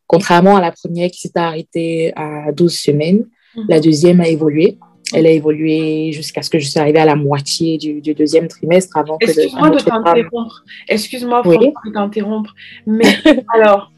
[0.07, 3.25] Contrairement à la première qui s'était arrêtée à 12 semaines.
[3.67, 4.77] La deuxième a évolué.
[5.13, 8.97] Elle a évolué jusqu'à ce que je sois arrivée à la moitié du, deuxième trimestre
[8.97, 9.25] avant que...
[9.25, 10.63] Excuse-moi de t'interrompre.
[10.87, 12.55] Excuse-moi de t'interrompre.
[12.87, 13.05] Mais
[13.53, 13.91] alors,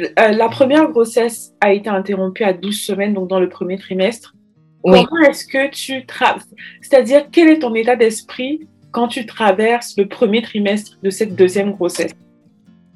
[0.00, 4.34] euh, la première grossesse a été interrompue à 12 semaines, donc dans le premier trimestre.
[4.82, 6.46] Comment est-ce que tu traverses
[6.80, 11.72] C'est-à-dire, quel est ton état d'esprit quand tu traverses le premier trimestre de cette deuxième
[11.72, 12.12] grossesse?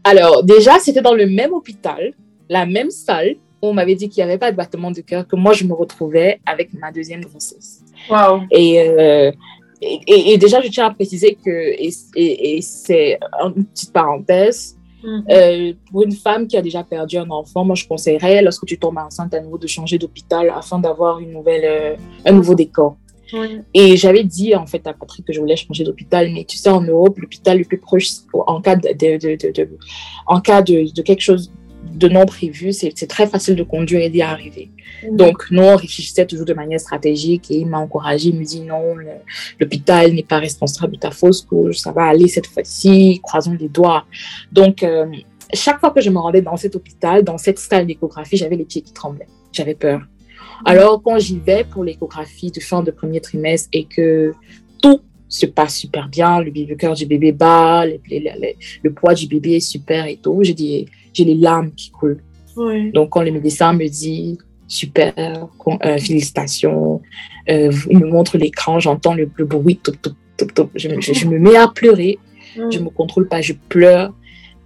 [0.05, 2.14] Alors, déjà, c'était dans le même hôpital,
[2.49, 5.37] la même salle, on m'avait dit qu'il n'y avait pas de battement de cœur, que
[5.37, 7.83] moi, je me retrouvais avec ma deuxième grossesse.
[8.09, 8.42] Wow.
[8.53, 9.33] Euh,
[9.83, 15.23] et, et, déjà, je tiens à préciser que, et, c'est une petite parenthèse, mm-hmm.
[15.31, 18.79] euh, pour une femme qui a déjà perdu un enfant, moi, je conseillerais, lorsque tu
[18.79, 22.96] tombes enceinte à nouveau, de changer d'hôpital afin d'avoir une nouvelle, euh, un nouveau décor.
[23.75, 26.68] Et j'avais dit en fait à Patrick que je voulais changer d'hôpital, mais tu sais,
[26.68, 29.68] en Europe, l'hôpital le plus proche, en cas de, de, de,
[30.27, 34.22] en cas de quelque chose de non prévu, c'est très facile de conduire et d'y
[34.22, 34.70] arriver.
[35.10, 38.60] Donc, nous, on réfléchissait toujours de manière stratégique et il m'a encouragé, il me dit
[38.60, 38.96] non,
[39.58, 43.68] l'hôpital n'est pas responsable de ta fausse couche, ça va aller cette fois-ci, croisons les
[43.68, 44.04] doigts.
[44.52, 45.06] Donc, euh,
[45.52, 48.64] chaque fois que je me rendais dans cet hôpital, dans cette salle d'échographie, j'avais les
[48.64, 50.02] pieds qui tremblaient, j'avais peur.
[50.64, 54.34] Alors, quand j'y vais pour l'échographie de fin de premier trimestre et que
[54.82, 59.56] tout se passe super bien, le, le cœur du bébé bat, le poids du bébé
[59.56, 62.23] est super et tout, j'ai dit, j'ai les larmes qui coulent.
[62.92, 67.01] Donc, quand le médecin me dit super, euh, félicitations,
[67.49, 69.81] euh, il me montre l'écran, j'entends le, bruit,
[70.75, 72.18] je, me mets à pleurer,
[72.57, 74.14] je ne me contrôle pas, je pleure.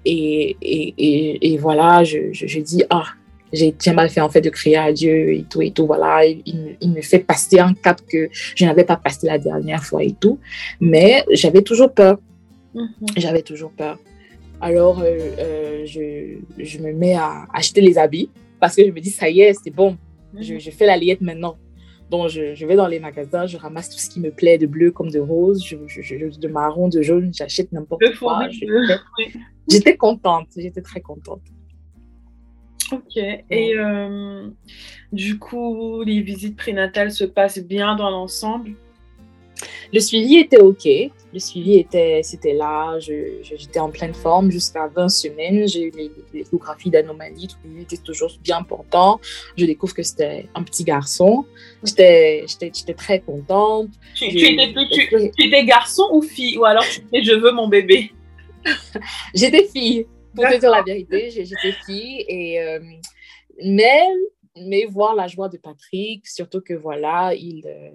[0.05, 3.05] Et, et, et, voilà, je, je, dis, ah,
[3.53, 5.87] j'ai mal fait en fait de crier à Dieu et tout et tout.
[5.87, 9.85] Voilà, il, il me fait passer un cap que je n'avais pas passé la dernière
[9.85, 10.39] fois et tout.
[10.81, 12.19] Mais j'avais toujours peur.
[12.75, 12.89] Mhm.
[13.17, 13.99] J'avais toujours peur.
[14.61, 19.01] Alors, euh, euh, je, je, me mets à acheter les habits parce que je me
[19.01, 19.97] dis, ça y est, c'est bon.
[20.39, 21.57] je, je, fais la liette maintenant.
[22.11, 24.67] Donc, je, je, vais dans les magasins, je ramasse tout ce qui me plaît, de
[24.67, 28.49] bleu comme de rose, je, de marron, de jaune, j'achète n'importe quoi.
[29.69, 31.41] J'étais contente, j'étais très contente.
[32.93, 33.17] Ok.
[33.17, 34.49] Et euh,
[35.13, 38.73] du coup, les visites prénatales se passent bien dans l'ensemble?
[39.93, 40.87] Le suivi était ok.
[41.33, 42.99] Le suivi était, c'était là.
[42.99, 45.67] j'étais en pleine forme jusqu'à 20 semaines.
[45.67, 45.93] J'ai eu
[46.33, 47.49] l'échographie d'anomalie.
[47.49, 49.21] Tout était toujours bien portant.
[49.57, 51.45] Je découvre que c'était un petit garçon.
[51.83, 53.89] J'étais, j'étais, très contente.
[54.15, 56.59] Tu, étais, garçon ou fille?
[56.59, 58.13] Ou alors tu je veux mon bébé?
[59.35, 60.07] J'étais fille.
[60.35, 62.25] Pour te dire la vérité, j'étais fille.
[62.29, 62.81] Et, euh,
[63.63, 64.03] mais,
[64.57, 67.91] mais voir la joie de Patrick, surtout que voilà, il, euh,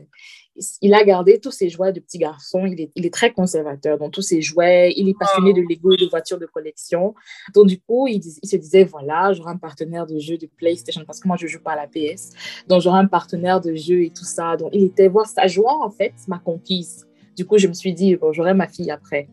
[0.81, 2.65] il a gardé tous ses jouets de petit garçon.
[2.65, 4.93] Il est, il est très conservateur dans tous ses jouets.
[4.95, 7.15] Il est passionné de Lego et de voitures de collection.
[7.53, 11.03] Donc, du coup, il, il se disait voilà, j'aurai un partenaire de jeu de PlayStation
[11.05, 12.31] parce que moi, je ne joue pas à la PS.
[12.67, 14.57] Donc, j'aurai un partenaire de jeu et tout ça.
[14.57, 17.05] Donc, il était voir sa joie, en fait, m'a conquise.
[17.35, 19.27] Du coup, je me suis dit, bon, j'aurai ma fille après.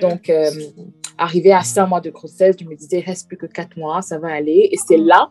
[0.00, 0.50] Donc, euh,
[1.16, 4.02] arrivé à 5 mois de grossesse, je me disais, il reste plus que 4 mois,
[4.02, 4.68] ça va aller.
[4.72, 5.30] Et c'est là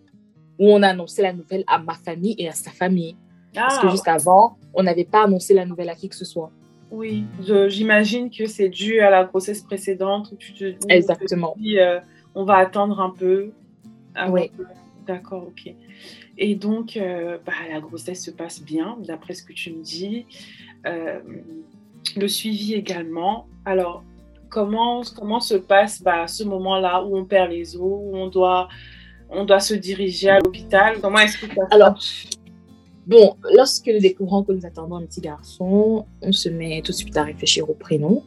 [0.57, 3.15] où on a annoncé la nouvelle à ma famille et à sa famille.
[3.55, 3.89] Parce que ah.
[3.89, 6.51] jusqu'avant, on n'avait pas annoncé la nouvelle à qui que ce soit.
[6.91, 7.25] Oui,
[7.67, 11.55] j'imagine que c'est dû à la grossesse précédente où tu te Exactement.
[11.65, 11.99] Euh,
[12.35, 13.51] on va attendre un peu.
[14.29, 14.51] oui.
[15.07, 15.73] D'accord, ok.
[16.37, 20.25] Et donc, euh, bah, la grossesse se passe bien, d'après ce que tu me dis.
[20.83, 23.47] le suivi également.
[23.65, 24.03] Alors,
[24.55, 28.69] comment, comment se passe bah, ce moment-là où on perd les os, où on doit,
[29.29, 30.99] on doit se diriger à l'hôpital?
[31.01, 31.99] Comment est-ce que ça Alors,
[33.05, 36.97] bon, lorsque nous découvrons que nous attendons un petit garçon, on se met tout de
[36.97, 38.23] suite à réfléchir au prénom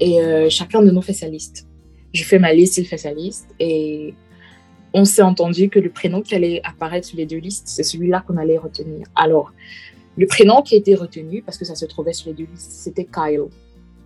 [0.00, 1.66] et euh, chacun de nous fait sa liste.
[2.12, 4.14] Je fais ma liste, il fait sa liste et
[4.94, 8.24] on s'est entendu que le prénom qui allait apparaître sur les deux listes, c'est celui-là
[8.26, 9.06] qu'on allait retenir.
[9.14, 9.52] Alors,
[10.16, 12.72] le prénom qui a été retenu, parce que ça se trouvait sur les deux listes,
[12.72, 13.44] c'était Kyle.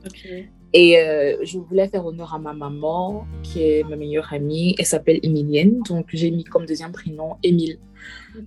[0.05, 0.49] Okay.
[0.73, 4.75] Et euh, je voulais faire honneur à ma maman, qui est ma meilleure amie.
[4.79, 5.83] Elle s'appelle Emilienne.
[5.89, 7.79] Donc, j'ai mis comme deuxième prénom Émile.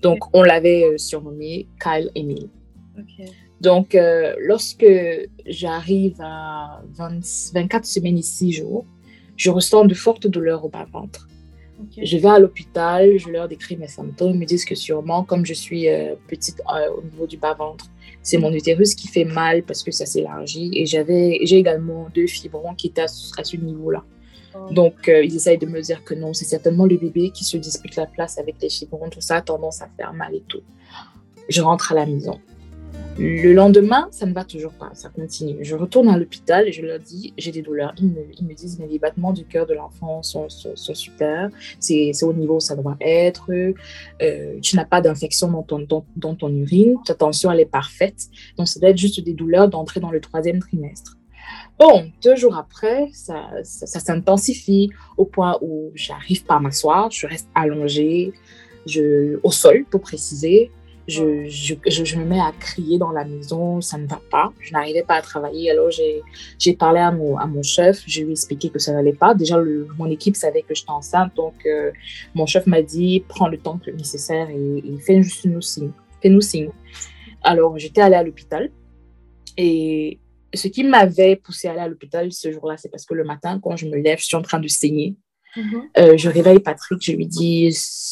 [0.02, 2.50] Donc, on l'avait euh, surnommé Kyle Emile.
[3.62, 4.86] Donc, euh, lorsque
[5.46, 8.86] j'arrive à 24 semaines et 6 jours,
[9.38, 11.28] je ressens de fortes douleurs au bas-ventre.
[12.02, 14.32] Je vais à l'hôpital, je leur décris mes symptômes.
[14.32, 15.88] Ils me disent que sûrement, comme je suis
[16.28, 16.62] petite
[16.96, 17.90] au niveau du bas-ventre,
[18.24, 20.72] c'est mon utérus qui fait mal parce que ça s'élargit.
[20.74, 24.04] Et j'avais, j'ai également deux fibrons qui étaient à, ce niveau-là.
[24.72, 27.58] Donc, euh, ils essayent de me dire que non, c'est certainement le bébé qui se
[27.58, 29.10] dispute la place avec les fibrons.
[29.10, 30.62] Tout ça a tendance à faire mal et tout.
[31.50, 32.40] Je rentre à la maison.
[33.20, 35.58] Le lendemain, ça ne va toujours pas, ça continue.
[35.62, 37.94] Je retourne à l'hôpital et je leur dis, j'ai des douleurs.
[38.00, 42.56] Ils me, disent, mais les battements du cœur de l'enfant sont, super, c'est au niveau
[42.56, 45.86] où ça doit être, euh, tu n'as pas d'infection dans ton,
[46.16, 48.30] dans, ton urine, ta tension, elle est parfaite.
[48.58, 51.18] Donc, ça doit être juste des douleurs d'entrer dans le troisième trimestre.
[51.86, 57.28] Bon, deux jours après, ça, ça, s'intensifie au point où j'arrive pas à m'asseoir, je
[57.28, 58.32] reste allongée,
[58.86, 60.72] je, au sol pour préciser
[61.08, 64.54] je, je, je, me mets à crier dans la maison, ça ne va pas.
[64.60, 65.70] Je n'arrivais pas à travailler.
[65.72, 69.14] Alors, j'ai parlé à mon, à mon chef, je lui ai expliqué que ça n'allait
[69.14, 69.34] pas.
[69.34, 71.92] Déjà, le, mon équipe savait que j'étais enceinte, donc euh,
[72.36, 75.92] mon chef m'a dit prends le temps nécessaire et, et fais juste nous signe.
[76.22, 76.70] Fais-nous signe.
[77.42, 78.72] Alors, j'étais allée à l'hôpital
[79.58, 80.20] et
[80.54, 83.60] ce qui m'avait poussé à aller à l'hôpital ce jour-là, c'est parce que le matin,
[83.62, 85.16] quand je me lève, je suis en train de saigner.
[85.56, 85.84] Mhm.
[85.98, 87.68] Euh, je réveille Patrick, je lui dis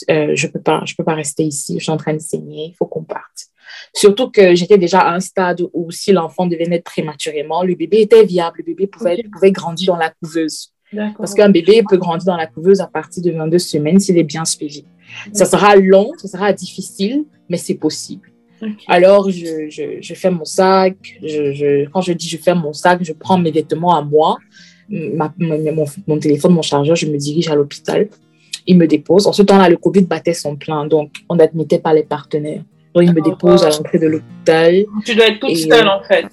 [0.09, 2.67] euh, je peux pas, je peux pas rester ici, je suis en train de saigner,
[2.67, 3.47] il faut qu'on parte.
[3.93, 8.01] Surtout que j'étais déjà à un stade où si l'enfant devait naître prématurément, le bébé
[8.01, 10.73] était viable, le bébé pouvait, pouvait grandir dans la couveuse.
[11.17, 14.23] Parce qu'un bébé peut grandir dans la couveuse à partir de 22 semaines s'il est
[14.23, 14.85] bien suivi.
[15.33, 18.30] Ça sera long, ça sera difficile, mais c'est possible.
[18.87, 20.95] Alors, je, je, je, fais mon sac.
[21.23, 24.37] Je, quand je dis je fais mon sac, je prends mes vêtements à moi
[24.91, 28.07] ma, mon, mon, téléphone, mon chargeur, je me dirige à l'hôpital.
[28.67, 29.25] Il me dépose.
[29.27, 32.63] En ce temps-là, le Covid battait son plein, donc on n'admettait pas les partenaires.
[32.93, 34.85] Donc, il me dépose à l'entrée de l'hôpital.
[35.05, 36.27] Tu dois être toute seule, en fait.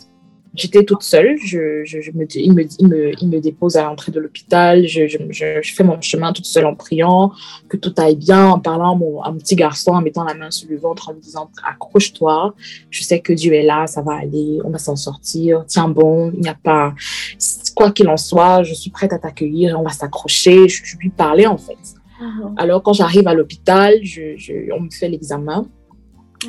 [0.54, 1.36] J'étais toute seule.
[1.44, 4.86] Je, je, je me, il, me, il, me, il me dépose à l'entrée de l'hôpital.
[4.86, 7.32] Je, je, je, fais mon chemin toute seule en priant,
[7.68, 10.34] que tout aille bien, en parlant à mon, à mon petit garçon, en mettant la
[10.34, 12.54] main sur le ventre, en me disant accroche-toi.
[12.90, 15.64] Je sais que Dieu est là, ça va aller, on va s'en sortir.
[15.66, 16.94] Tiens bon, il n'y a pas.
[17.74, 20.68] Quoi qu'il en soit, je suis prête à t'accueillir, on va s'accrocher.
[20.68, 21.78] Je, lui parlais en fait.
[22.20, 22.54] Uh-huh.
[22.56, 25.68] Alors, quand j'arrive à l'hôpital, je, je, on me fait l'examen.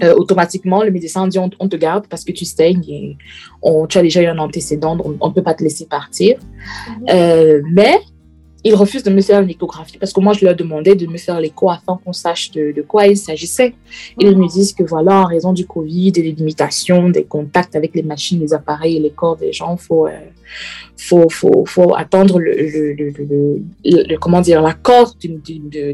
[0.04, 3.18] Euh, automatiquement, le médecin dit on, te garde parce que tu saignes et
[3.62, 6.38] on, tu as déjà eu un antécédent, donc on ne peut pas te laisser partir.
[6.88, 7.06] Mhm.
[7.10, 8.00] Euh, mais
[8.64, 11.18] ils refusent de me faire une échographie parce que moi, je leur demandais de me
[11.18, 13.74] faire l'écho afin qu'on sache de, de, quoi il s'agissait.
[14.20, 18.04] Ils me disent que voilà, en raison du Covid, des limitations, des contacts avec les
[18.04, 20.12] machines, les appareils et les corps des gens, il faut, euh,
[20.98, 25.40] faut, faut, faut, attendre le, le, le, le comment dire, l'accord des,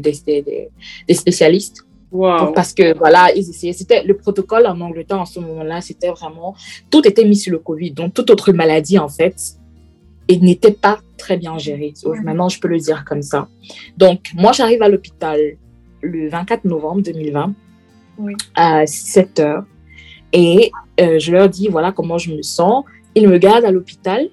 [1.06, 1.85] des, spécialistes.
[2.16, 2.52] Wow.
[2.52, 3.72] Parce que voilà, ils essayaient.
[3.72, 6.54] C'était le protocole en Angleterre en ce moment-là, c'était vraiment
[6.90, 7.90] tout était mis sur le Covid.
[7.92, 9.36] Donc toute autre maladie en fait,
[10.28, 11.92] et n'était pas très bien géré.
[12.24, 13.48] Maintenant, je peux le dire comme ça.
[13.96, 15.40] Donc, moi, j'arrive à l'hôpital
[16.00, 17.54] le 24 novembre 2020
[18.54, 19.64] à 7 heures
[20.32, 22.84] et euh, je leur dis voilà comment je me sens.
[23.14, 24.28] Ils me gardent à l'hôpital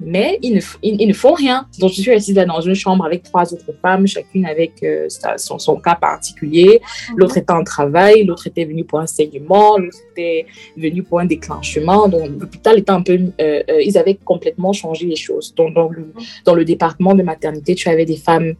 [0.00, 1.66] mais ils ne, ils, ne, font rien.
[1.78, 5.08] Donc, je suis assise là dans une chambre avec trois autres femmes, chacune avec euh,
[5.36, 6.80] son, son, cas particulier.
[7.10, 7.18] Mhm.
[7.18, 11.24] L'autre était en travail, l'autre était venue pour un saignement, l'autre était venue pour un
[11.26, 12.08] déclenchement.
[12.08, 13.18] Donc, l'hôpital était un peu...
[13.40, 15.54] Euh, euh, ils avaient complètement changé les choses.
[15.54, 16.12] Donc, dans le,
[16.44, 18.54] dans le département de maternité, tu avais des femmes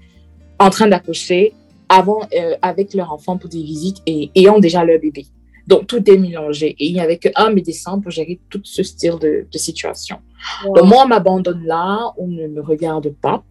[0.58, 1.54] en train d'accoucher
[1.88, 2.20] avant,
[2.60, 5.24] avec leur enfant pour des visites et ayant déjà leur bébé.
[5.68, 6.74] Donc, tout est mélangé.
[6.78, 10.16] Et il n'y avait qu'un médecin pour gérer tout ce style de, situation.
[10.64, 13.42] Donc, moi, on m'abandonne là, on ne me regarde pas.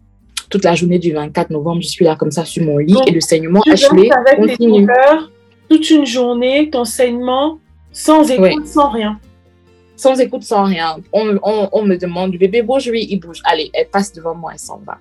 [0.50, 3.12] Toute la journée du 24 novembre, je suis là comme ça sur mon lit et
[3.12, 4.88] le saignement achevé continue.
[5.70, 7.60] toute une journée, ton saignement,
[7.92, 9.20] sans écoute, sans rien.
[9.94, 10.96] Sans écoute, sans rien.
[11.12, 13.42] On, on, on me demande, le bébé bouge, oui, il bouge.
[13.44, 14.98] Allez, elle passe devant moi, elle s'en va.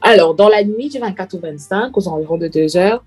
[0.00, 3.04] Alors, dans la nuit du 24 au 25, aux environs de 2 heures,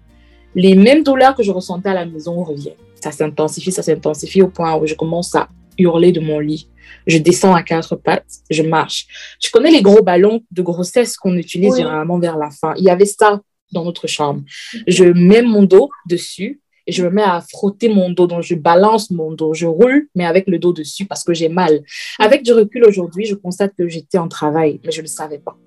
[0.58, 4.50] les mêmes douleurs que je ressentais à la maison reviennent ça s'intensifie, ça s'intensifie au
[4.50, 6.68] point où je commence à hurler de mon lit.
[7.06, 9.08] Je descends à quatre pattes, je marche.
[9.42, 12.74] Je connais les gros ballons de grossesse qu'on utilise généralement vers la fin.
[12.78, 13.42] Il y avait ça
[13.72, 14.42] dans notre chambre.
[14.88, 18.28] Je mets mon dos dessus et je me mets à frotter mon dos.
[18.28, 19.54] Donc, je balance mon dos.
[19.54, 21.84] Je roule, mais avec le dos dessus parce que j'ai mal.
[22.20, 25.40] Avec du recul aujourd'hui, je constate que j'étais en travail, mais je ne le savais
[25.40, 25.58] pas.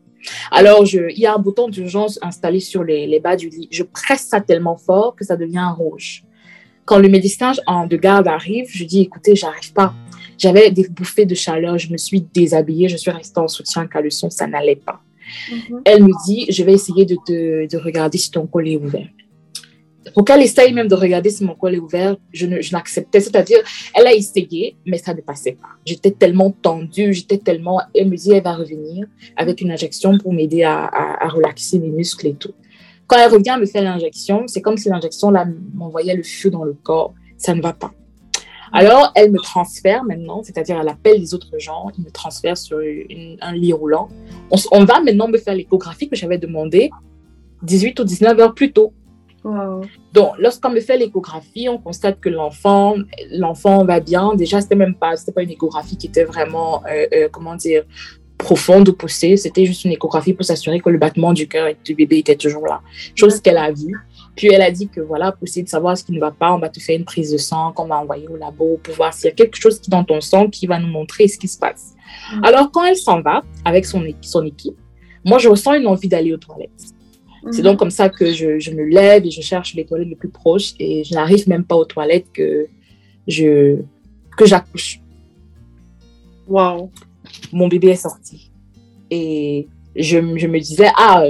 [0.50, 3.68] Alors, je, il y a un bouton d'urgence installé sur les, les bas du lit.
[3.70, 6.24] Je presse ça tellement fort que ça devient rouge.
[6.84, 9.94] Quand le médecin de garde arrive, je dis, écoutez, j'arrive pas.
[10.38, 14.02] J'avais des bouffées de chaleur, je me suis déshabillée, je suis restée en soutien car
[14.02, 15.00] le son, ça n'allait pas.
[15.50, 15.82] Mhm.
[15.84, 19.06] Elle me dit, je vais essayer de, de, de, regarder si ton col est ouvert.
[20.14, 23.20] Pour qu'elle essaye même de regarder si mon col est ouvert, je, n'acceptais.
[23.20, 23.58] C'est-à-dire,
[23.94, 25.68] elle a essayé, mais ça ne passait pas.
[25.84, 27.80] J'étais tellement tendue, j'étais tellement...
[27.94, 32.28] Elle me dit, elle va revenir avec une injection pour m'aider à, relaxer mes muscles
[32.28, 32.54] et tout.
[33.06, 35.32] Quand elle revient me faire l'injection, c'est comme si l'injection
[35.74, 37.14] m'envoyait le feu dans le corps.
[37.36, 37.92] Ça ne va pas.
[38.72, 42.78] Alors, elle me transfère maintenant, c'est-à-dire elle appelle les autres gens, il me transfère sur
[42.78, 44.08] un lit roulant.
[44.70, 46.90] On, va maintenant me faire l'échographie que j'avais demandé
[47.62, 48.92] 18 ou 19 heures plus tôt.
[49.44, 52.96] Donc, lorsqu'on me fait l'échographie, on constate que l'enfant,
[53.30, 54.34] l'enfant va bien.
[54.34, 57.84] Déjà, c'était même pas, c'était pas une échographie qui était vraiment, euh, euh, comment dire,
[58.36, 59.36] profonde ou poussée.
[59.36, 62.66] C'était juste une échographie pour s'assurer que le battement du cœur du bébé était toujours
[62.66, 62.80] là.
[63.14, 63.96] Chose qu'elle a vue.
[64.36, 66.52] Puis elle a dit que voilà, pour essayer de savoir ce qui ne va pas,
[66.52, 69.12] on va te faire une prise de sang qu'on va envoyer au labo pour voir
[69.12, 71.48] s'il y a quelque chose qui dans ton sang qui va nous montrer ce qui
[71.48, 71.94] se passe.
[72.42, 74.76] Alors quand elle s'en va avec son, son équipe,
[75.24, 76.94] moi je ressens une envie d'aller aux toilettes.
[77.50, 77.64] C'est mm.
[77.64, 80.28] donc comme ça que je, je, me lève et je cherche les toilettes les plus
[80.28, 82.66] proches et je n'arrive même pas aux toilettes que
[83.26, 83.76] je
[84.36, 85.00] que j'accouche.
[86.46, 86.90] Wow
[87.52, 88.50] mon bébé est sorti.
[89.10, 91.24] Et je, je me disais, ah,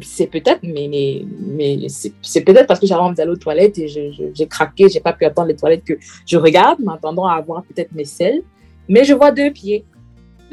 [0.00, 3.88] c'est peut-être, mais, mais, mais c'est peut-être parce que j'avais envie d'aller aux toilettes et
[3.88, 5.94] j'ai craqué, j'ai pas pu attendre les toilettes que
[6.26, 8.42] je regarde, m'attendant à avoir peut-être mes selles.
[8.88, 9.84] Mais je vois deux pieds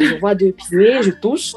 [0.04, 1.54] je vois deux pieds, je touche.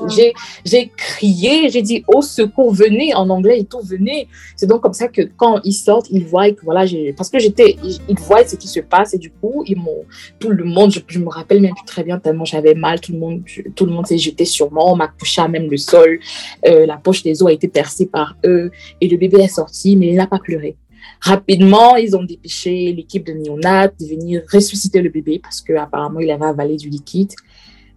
[0.64, 4.28] J'ai crié, j'ai dit au secours, venez en anglais et tout, venez.
[4.56, 6.84] C'est donc comme ça que quand ils sortent, ils voient que voilà,
[7.16, 10.04] parce que j'étais, ils, voient ce qui se passe et du coup, ils m'ont,
[10.38, 13.18] tout le monde, je, me rappelle même plus très bien tellement j'avais mal, tout le
[13.18, 13.42] monde,
[13.74, 16.18] tout le monde s'est jeté sur moi, on m'a couché à même le sol,
[16.66, 19.96] euh, la poche des os a été percée par eux et le bébé est sorti,
[19.96, 20.76] mais il n'a pas pleuré.
[21.20, 26.30] Rapidement, ils ont dépêché l'équipe de néonat de venir ressusciter le bébé parce qu'apparemment, il
[26.30, 27.32] avait avalé du liquide.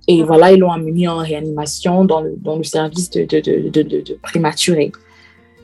[0.08, 3.40] Et voilà, ils l'ont amené en réanimation dans le, dans le service de, de,
[3.70, 4.92] de, de prématuré.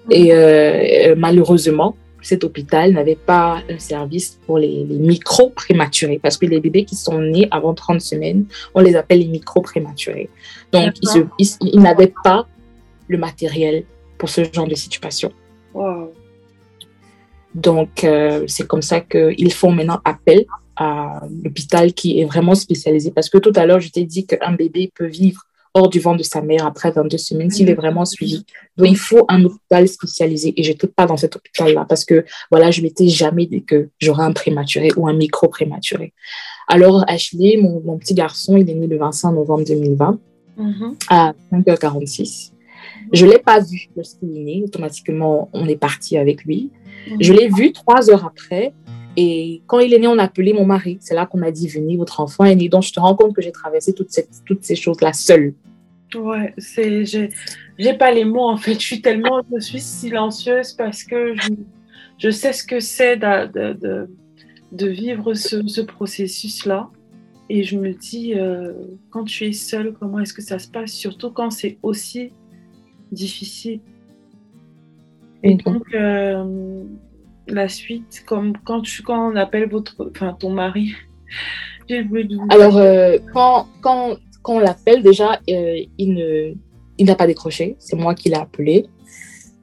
[0.09, 6.37] Et euh, euh, malheureusement, cet hôpital n'avait pas un service pour les, les micro-prématurés, parce
[6.37, 10.29] que les bébés qui sont nés avant 30 semaines, on les appelle les micro-prématurés.
[10.71, 12.47] Donc, ils, ils, n'avaient pas
[13.07, 13.83] le matériel
[14.17, 15.31] pour ce genre de situation.
[17.55, 20.45] Donc, euh, c'est comme ça qu'ils font maintenant appel
[20.75, 23.11] à l'hôpital qui est vraiment spécialisé.
[23.11, 25.41] Parce que tout à l'heure, je t'ai dit qu'un bébé peut vivre
[25.75, 28.45] hors du ventre de sa mère après 22 semaines s'il est vraiment suivi.
[28.77, 30.53] Donc, il faut un hôpital spécialisé.
[30.55, 33.89] Et je n'étais pas dans cet hôpital-là parce que, voilà, je m'étais jamais dit que
[33.99, 36.13] j'aurais un prématuré ou un micro-prématuré.
[36.67, 40.19] Alors, Ashley, mon, mon, petit garçon, il est né le 25 novembre 2020
[40.57, 40.95] mm-hmm.
[41.09, 42.51] à 5h46.
[43.11, 44.63] Je ne l'ai pas vu lorsqu'il est né.
[44.63, 46.71] Automatiquement, on est parti avec lui.
[47.19, 48.73] Je l'ai vu trois heures après.
[49.15, 50.97] Et quand il est né, on a appelé mon mari.
[50.99, 52.69] C'est là qu'on a dit, venez, votre enfant est né.
[52.69, 54.09] Donc, je te rends compte que j'ai traversé toutes,
[54.45, 55.53] toutes ces choses-là seule.
[56.15, 58.73] Ouais, c'est, j'ai, pas les mots en fait.
[58.73, 61.53] Je suis tellement, je suis silencieuse parce que je,
[62.17, 64.07] je sais ce que c'est de, de,
[64.71, 66.89] de, vivre ce, ce processus-là.
[67.49, 68.73] Et je me dis, euh,
[69.09, 70.91] quand tu es seule, comment est-ce que ça se passe?
[70.91, 72.31] Surtout quand c'est aussi
[73.11, 73.79] difficile.
[75.43, 76.83] Et donc, euh,
[77.47, 80.93] la suite, comme quand, tu, quand on appelle votre, enfin, ton mari.
[82.49, 86.53] Alors, euh, quand, quand, quand on l'appelle, déjà, il ne,
[86.97, 87.75] il n'a pas décroché.
[87.79, 88.85] C'est moi qui l'ai appelé.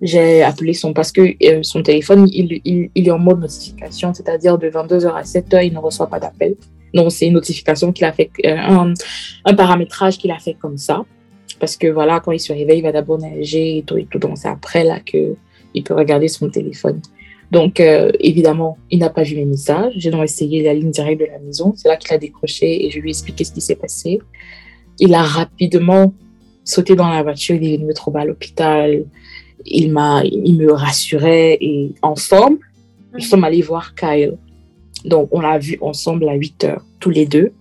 [0.02, 4.58] J'ai appelé son parce que son téléphone, il, il, il, est en mode notification, c'est-à-dire
[4.58, 6.56] de 22h à 7h, il ne reçoit pas d'appel.
[6.94, 8.94] Donc, c'est une notification qu'il a fait, euh, un,
[9.44, 11.04] un, paramétrage qu'il a fait comme ça.
[11.58, 14.18] Parce que voilà, quand il se réveille, il va d'abord nager et tout et tout.
[14.18, 17.00] Donc, c'est après là qu'il peut regarder son téléphone.
[17.50, 19.94] Donc, euh, évidemment, il n'a pas vu mes messages.
[19.96, 21.72] J'ai donc essayé la ligne directe de la maison.
[21.76, 24.20] C'est là qu'il a décroché et je lui ai expliqué ce qui s'est passé.
[24.98, 26.14] Il a rapidement
[26.64, 27.56] sauté dans la voiture.
[27.56, 29.04] Il est venu me trouver à l'hôpital.
[29.66, 32.58] Il m'a, il me rassurait et ensemble,
[33.12, 34.38] nous sommes allés voir Kyle.
[35.04, 37.52] Donc, on l'a vu ensemble à 8 heures, tous les deux.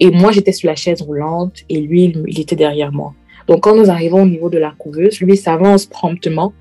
[0.00, 3.14] Et moi, j'étais sur la chaise roulante et lui, il, était derrière moi.
[3.46, 6.52] Donc, quand nous arrivons au niveau de la couveuse, lui s'avance promptement.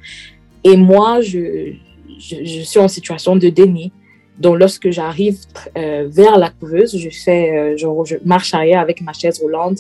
[0.64, 1.74] Et moi, je,
[2.20, 3.92] je, suis en situation de déni.
[4.40, 5.40] Donc, lorsque j'arrive
[5.78, 9.80] euh, vers la couveuse, je fais, euh, je marche arrière avec ma chaise roulante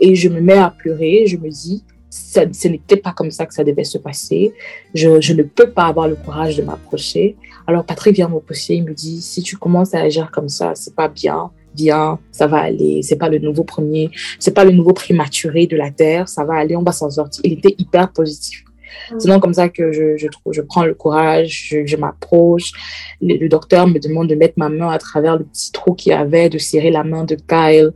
[0.00, 1.26] et je me mets à pleurer.
[1.26, 4.54] Je me dis, ce n'était pas comme ça que ça devait se passer.
[4.94, 7.36] Je, je ne peux pas avoir le courage de m'approcher.
[7.66, 10.72] Alors Patrick vient me pousser, il me dit si tu commences à agir comme ça,
[10.74, 11.50] c'est pas bien.
[11.74, 13.02] Viens, ça va aller.
[13.02, 16.28] C'est pas le nouveau premier, c'est pas le nouveau prématuré de la terre.
[16.28, 17.42] Ça va aller, on va s'en sortir.
[17.44, 18.64] Il était hyper positif.
[19.10, 19.20] Mm.
[19.20, 22.72] C'est donc comme ça que je, je, je prends le courage, je, je m'approche.
[23.20, 26.14] Le, docteur me demande de mettre ma main à travers le petit trou qu'il y
[26.14, 27.92] avait, de serrer la main de Kyle.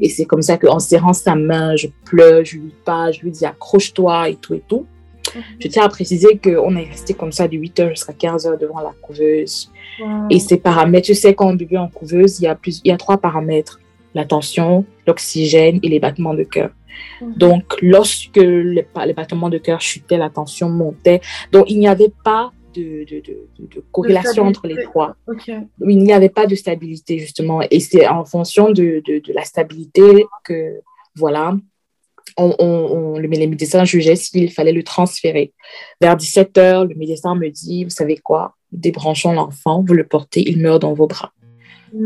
[0.00, 3.30] Et c'est comme ça qu'en serrant sa main, je pleure, je lui parle, je lui
[3.30, 4.86] dis accroche-toi et tout et tout.
[5.24, 5.40] Mm-hmm.
[5.60, 8.94] Je tiens à préciser qu'on est resté comme ça de 8h jusqu'à 15h devant la
[9.02, 9.70] couveuse.
[10.28, 12.88] Et ces paramètres, tu sais, quand on bébé en couveuse, il y a, plus, il
[12.88, 13.80] y a trois paramètres
[14.16, 16.70] la tension, l'oxygène et les battements de cœur.
[17.36, 21.20] Donc, lorsque les, battements de cœur chutaient, la tension montait.
[21.52, 23.22] Donc, il n'y avait pas de, de,
[23.58, 25.16] de, corrélation entre les trois.
[25.80, 27.60] Il n'y avait pas de stabilité, justement.
[27.70, 30.80] Et c'est en fonction de, la stabilité que,
[31.14, 31.56] voilà,
[32.36, 35.52] on, on, le, les médecins jugeaient s'il fallait le transférer.
[36.00, 40.48] Vers 17 heures, le médecin me dit, vous savez quoi, débranchons l'enfant, vous le portez,
[40.48, 41.32] il meurt dans vos bras.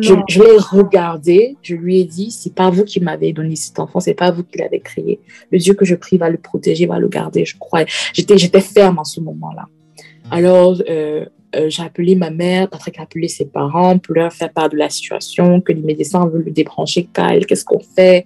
[0.01, 4.01] Je, l'ai regardé, je lui ai dit, c'est pas vous qui m'avez donné cet enfant,
[4.01, 5.21] c'est pas vous qui l'avez créé.
[5.51, 7.85] Le Dieu que je prie va le protéger, va le garder, je crois.
[8.13, 9.67] J'étais, j'étais ferme en ce moment-là.
[10.31, 11.25] Alors, euh,
[11.57, 14.77] euh, j'ai appelé ma mère, Patrick a appelé ses parents pour leur faire part de
[14.77, 18.25] la situation, que les médecins veulent le débrancher, Kyle, qu'est-ce qu'on fait?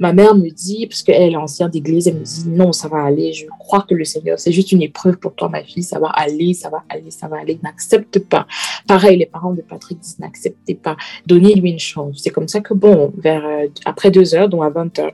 [0.00, 3.04] Ma mère me dit, parce qu'elle est ancienne d'église, elle me dit non, ça va
[3.04, 3.32] aller.
[3.32, 5.84] Je crois que le Seigneur, c'est juste une épreuve pour toi, ma fille.
[5.84, 7.58] Ça va aller, ça va aller, ça va aller.
[7.62, 8.46] N'accepte pas.
[8.88, 10.96] Pareil, les parents de Patrick disent n'acceptez pas.
[11.26, 12.20] Donnez-lui une chance.
[12.22, 15.12] C'est comme ça que, bon, vers, euh, après deux heures, donc à 20 heures,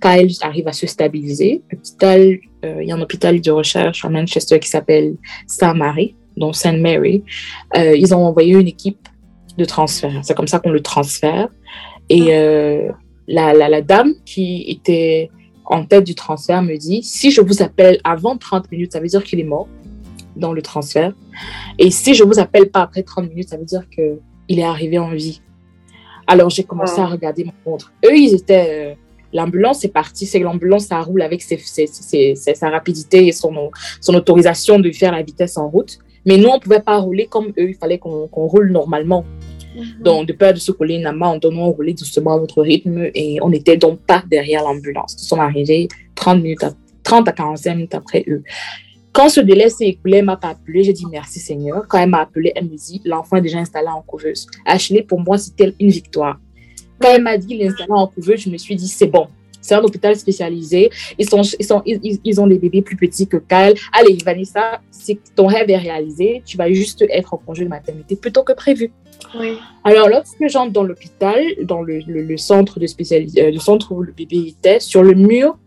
[0.00, 1.62] Kyle arrive à se stabiliser.
[2.02, 6.76] Euh, il y a un hôpital de recherche à Manchester qui s'appelle Saint-Marie, donc Saint
[6.76, 7.24] Mary.
[7.76, 9.08] Euh, ils ont envoyé une équipe
[9.58, 10.20] de transfert.
[10.22, 11.48] C'est comme ça qu'on le transfère.
[12.08, 12.32] Et
[13.28, 15.30] la, la, dame qui était
[15.64, 19.06] en tête du transfert me dit, si je vous appelle avant 30 minutes, ça veut
[19.06, 19.68] dire qu'il est mort
[20.34, 21.12] dans le transfert.
[21.78, 24.98] Et si je vous appelle pas après 30 minutes, ça veut dire qu'il est arrivé
[24.98, 25.42] en vie.
[26.26, 27.92] Alors j'ai commencé à regarder mon montre.
[28.04, 28.92] Eux, ils étaient...
[28.92, 28.94] Euh,
[29.32, 33.70] l'ambulance est partie, c'est l'ambulance, ça roule avec sa rapidité et son,
[34.00, 35.98] son autorisation de faire la vitesse en route.
[36.24, 39.24] Mais nous, on ne pouvait pas rouler comme eux, il fallait qu'on roule normalement.
[39.78, 40.02] Mhm.
[40.02, 43.38] Donc, de peur de se coller une amas, on roulait doucement à notre rythme et
[43.42, 45.16] on n'était donc pas derrière l'ambulance.
[45.18, 46.72] Nous sommes arrivés 30, minutes à,
[47.02, 48.42] 30 à 45 minutes après eux.
[49.12, 50.84] Quand ce délai s'est écoulé, elle m'a pas appelé.
[50.84, 51.86] J'ai dit merci Seigneur.
[51.88, 54.46] Quand elle m'a appelé, elle me dit l'enfant est déjà installé en couveuse.
[54.64, 56.38] Ashley, pour moi, c'était une victoire.
[57.00, 59.28] Quand elle m'a dit l'installer en couveuse, je me suis dit c'est bon.
[59.68, 60.88] C'est un hôpital spécialisé.
[61.18, 63.74] Ils, sont, ils, sont, ils, ils, ont des bébés plus petits que Kyle.
[63.92, 68.16] Allez, Vanessa, si ton rêve est réalisé, tu vas juste être en congé de maternité
[68.16, 68.90] plutôt que prévu.
[69.84, 74.12] Alors, lorsque j'entre dans l'hôpital, dans le, le, centre de euh, le centre où le
[74.12, 75.58] bébé était, sur le mur,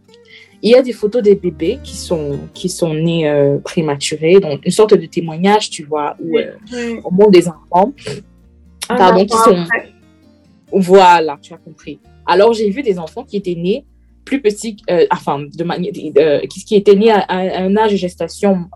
[0.64, 4.66] il y a des photos des bébés qui sont, qui sont nés euh, prématurés, donc
[4.66, 7.94] une sorte de témoignage, tu vois, où euh, au monde des enfants,
[8.90, 9.64] ah, pardon, qui sont...
[10.74, 12.00] Voilà, tu as compris.
[12.26, 13.86] Alors, j'ai vu des enfants qui étaient nés
[14.26, 18.70] plus petit, euh, enfin, de manière, qui était né à, un âge de gestation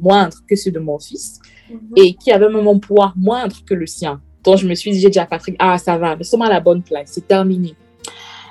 [0.00, 1.78] moindre que celui de mon fils mhm.
[1.96, 4.20] et qui avait même un poids moindre que le sien.
[4.44, 6.48] Donc, je me suis dit, j'ai dit à Patrick, ah, ça va, mais sommes à
[6.48, 7.74] la bonne place, c'est terminé.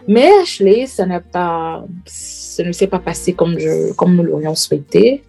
[0.07, 4.55] Mais Ashley, ça n'a pas, ça ne s'est pas passé comme, je, comme nous l'aurions
[4.55, 5.23] souhaité.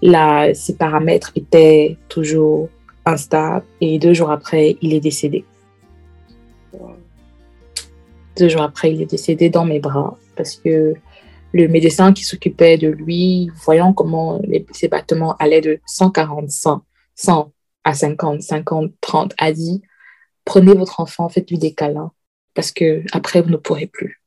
[0.00, 2.68] Là, ses paramètres étaient toujours
[3.04, 5.44] instables et deux jours après, il est décédé.
[8.38, 10.94] Deux jours après, il est décédé dans mes bras parce que
[11.52, 16.84] le médecin qui s'occupait de lui, voyant comment les, ses battements allaient de 140, 100,
[17.14, 17.52] 100
[17.84, 19.82] à 50, 50, 30, a dit
[20.44, 22.12] prenez votre enfant, faites-lui des câlins
[22.54, 24.20] parce que après vous ne pourrez plus.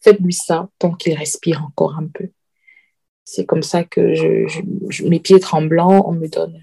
[0.00, 2.28] Faites-lui ça tant qu'il respire encore un peu.
[3.24, 6.62] C'est comme ça que je, mes pieds tremblants, on me donne.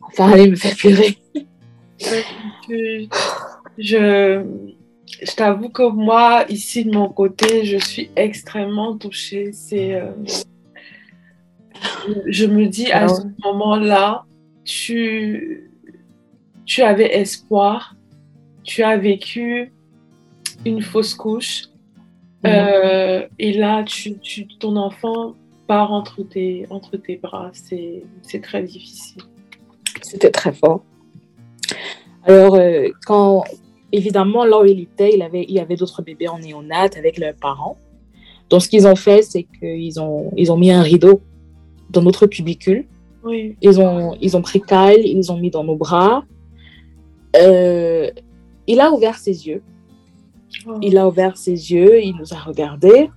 [0.00, 1.18] Enfin, allez me faire pleurer.
[3.78, 4.44] je,
[5.20, 9.52] je t'avoue que moi, ici de mon côté, je suis extrêmement touchée.
[9.52, 10.12] C'est, euh,
[12.26, 14.24] je me dis à ce moment-là,
[14.64, 15.70] tu,
[16.64, 17.96] tu avais espoir,
[18.62, 19.72] tu as vécu
[20.64, 21.64] une fausse couche,
[22.44, 22.50] mhm.
[22.52, 24.16] euh, et là, tu,
[24.58, 25.34] ton enfant
[25.66, 27.50] part entre tes, entre tes bras.
[27.52, 29.22] C'est, très difficile.
[30.00, 30.84] C'était très fort.
[32.24, 33.44] Alors, euh, quand,
[33.92, 37.18] évidemment, là où il était, il, avait, il y avait d'autres bébés en néonat avec
[37.18, 37.76] leurs parents.
[38.50, 41.20] Donc, ce qu'ils ont fait, c'est qu'ils ont, ils ont mis un rideau
[41.90, 42.86] dans notre cubicule.
[43.24, 43.56] Oui.
[43.62, 46.24] Ils, ont, ils ont pris Kyle, ils les ont mis dans nos bras.
[47.36, 48.10] Euh,
[48.66, 49.62] il a ouvert ses yeux.
[50.66, 50.78] Oh.
[50.82, 53.10] Il a ouvert ses yeux, il nous a regardés.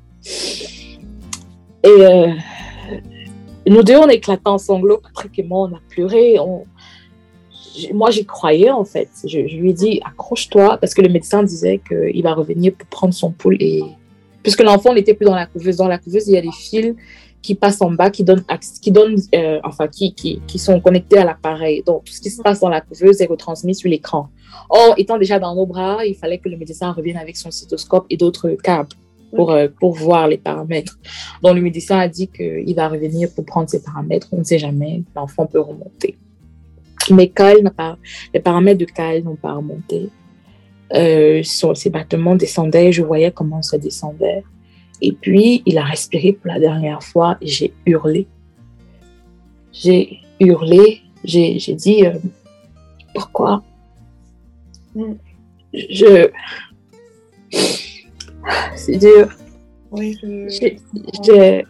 [1.83, 2.31] Et euh,
[3.67, 4.99] nous deux, on éclatait en sanglots.
[4.99, 6.39] Patrick et moi, on a pleuré.
[6.39, 6.65] On,
[7.93, 9.09] moi, j'y croyais en fait.
[9.25, 13.13] Je, lui ai dit, accroche-toi, parce que le médecin disait qu'il va revenir pour prendre
[13.13, 13.57] son pouls.
[13.59, 13.81] Et
[14.43, 16.95] puisque l'enfant n'était plus dans la couveuse, dans la couveuse, il y a des fils
[17.41, 18.43] qui passent en bas, qui donnent,
[18.81, 21.83] qui donnent euh, enfin, qui, qui, qui, sont connectés à l'appareil.
[21.85, 24.29] Donc, tout ce qui se passe dans la couveuse est retransmis sur l'écran.
[24.69, 28.07] Or, étant déjà dans nos bras, il fallait que le médecin revienne avec son cystoscope
[28.09, 28.89] et d'autres câbles
[29.35, 30.97] pour, euh, pour voir les paramètres.
[31.43, 34.27] Donc, le médecin a dit qu'il va revenir pour prendre ses paramètres.
[34.31, 36.17] On ne sait jamais, l'enfant peut remonter.
[37.11, 37.71] Mais Kyle
[38.33, 40.09] les paramètres de Kyle n'ont pas remonté.
[40.93, 44.43] Euh, ses battements descendaient, je voyais comment ça descendait.
[45.01, 48.27] Et puis, il a respiré pour la dernière fois et j'ai hurlé.
[49.73, 52.13] J'ai hurlé, j'ai dit, euh,
[53.13, 53.63] pourquoi?
[55.73, 56.29] Je...
[58.75, 59.29] C'est dur.
[59.91, 61.65] Oui, J'ai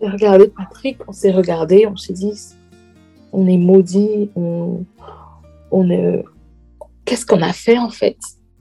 [0.00, 2.32] regardé Patrick, on s'est regardé, on s'est dit,
[3.34, 4.84] on est maudit, on,
[5.70, 5.82] on
[7.04, 8.16] qu'est-ce qu'on a fait en fait?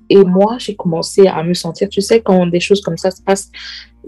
[0.09, 3.21] Et moi, j'ai commencé à me sentir, tu sais, quand des choses comme ça se
[3.21, 3.49] passent,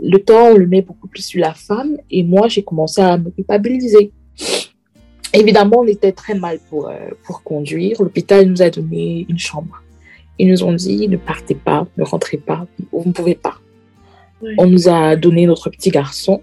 [0.01, 3.17] le temps, on le met beaucoup plus sur la femme, et moi, j'ai commencé à
[3.17, 4.11] me culpabiliser.
[5.33, 8.01] Évidemment, on était très mal pour, euh, pour conduire.
[8.01, 9.81] L'hôpital nous a donné une chambre.
[10.37, 13.55] Ils nous ont dit, ne partez pas, ne rentrez pas, vous ne pouvez pas.
[14.57, 16.41] On nous a donné notre petit garçon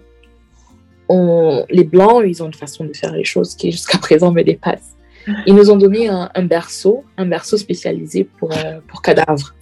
[1.09, 4.95] les Blancs, ils ont une façon de faire les choses qui jusqu'à présent me dépasse.
[5.45, 9.55] Ils nous ont donné un, berceau, un berceau spécialisé pour, euh, pour cadavres.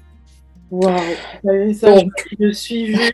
[0.72, 1.00] Waouh,
[1.44, 3.12] je suis vue.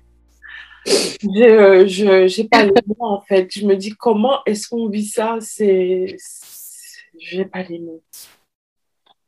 [0.86, 3.48] Je n'ai pas les mots en fait.
[3.52, 5.38] Je me dis comment est-ce qu'on vit ça?
[5.42, 6.16] C'est,
[7.20, 8.02] je n'ai pas les mots.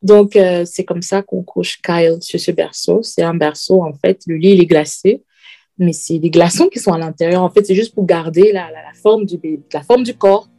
[0.01, 3.03] Donc euh, c'est comme ça qu'on couche Kyle sur ce berceau.
[3.03, 4.21] C'est un berceau en fait.
[4.27, 5.23] Le lit il est glacé
[5.79, 7.41] mais c'est des glaçons qui sont à l'intérieur.
[7.41, 9.39] En fait, c'est juste pour garder la, la, forme du
[9.73, 10.49] la forme du corps.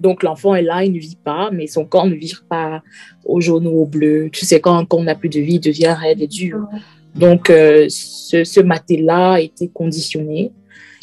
[0.00, 2.82] Donc, l'enfant est là, il ne vit pas, mais son corps ne vire pas
[3.26, 4.30] au jaune ou au bleu.
[4.32, 6.66] Tu sais, quand, quand on n'a plus de vie, il devient raide et dur.
[7.14, 10.52] Donc, euh, ce, ce maté-là a été conditionné.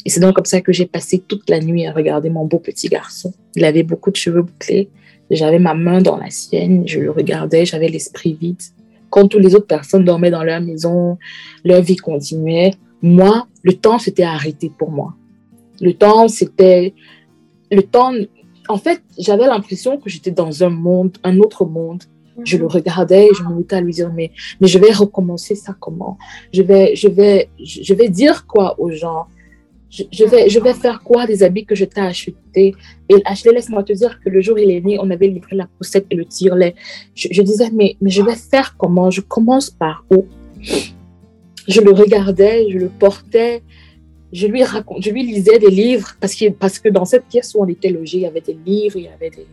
[0.04, 2.58] Et c'est donc comme ça que j'ai passé toute la nuit à regarder mon beau
[2.58, 3.32] petit garçon.
[3.54, 4.88] Il avait beaucoup de cheveux bouclés.
[5.30, 8.62] J'avais ma main dans la sienne, je le regardais, j'avais l'esprit vide.
[9.10, 11.18] Quand toutes les autres personnes dormaient dans leur maison,
[11.64, 12.72] leur vie continuait
[13.02, 15.14] moi, le temps s'était arrêté pour moi.
[15.80, 16.94] Le temps, c'était...
[17.70, 18.12] Le temps...
[18.68, 22.04] En fait, j'avais l'impression que j'étais dans un monde, un autre monde.
[22.44, 24.30] Je le regardais et je me mettais à lui dire, mais,
[24.60, 26.18] mais je vais recommencer ça comment?
[26.52, 29.26] Je vais, je, vais, je vais dire quoi aux gens?
[29.90, 32.74] Je, vais, je vais faire quoi des habits que je t'ai achetés?
[33.08, 35.56] Et Ashley, laisse-moi te dire que le jour où il est né, on avait livré
[35.56, 36.74] la poussette et le tirelet.
[37.14, 39.10] Je, je disais, mais, mais je vais faire comment?
[39.10, 40.26] Je commence par où?
[41.68, 43.62] Je le regardais, je le portais,
[44.32, 44.62] je lui,
[45.00, 47.90] je lui lisais des livres, parce que, parce que dans cette pièce où on était
[47.90, 49.46] logé, il y avait des livres, il y avait des,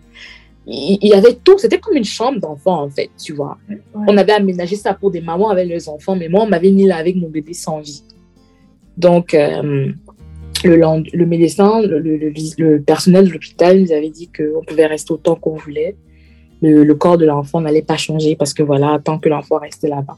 [0.68, 1.58] il y avait tout.
[1.58, 3.58] C'était comme une chambre d'enfant, en fait, tu vois.
[4.08, 6.86] On avait aménagé ça pour des mamans avec leurs enfants, mais moi, on m'avait mis
[6.86, 8.04] là avec mon bébé sans vie.
[8.98, 9.92] Donc, euh,
[10.64, 15.36] le, le, médecin, le, le, personnel de l'hôpital nous avait dit qu'on pouvait rester autant
[15.36, 15.96] qu'on voulait.
[16.62, 20.18] Le, corps de l'enfant n'allait pas changer parce que voilà, tant que l'enfant restait là-bas.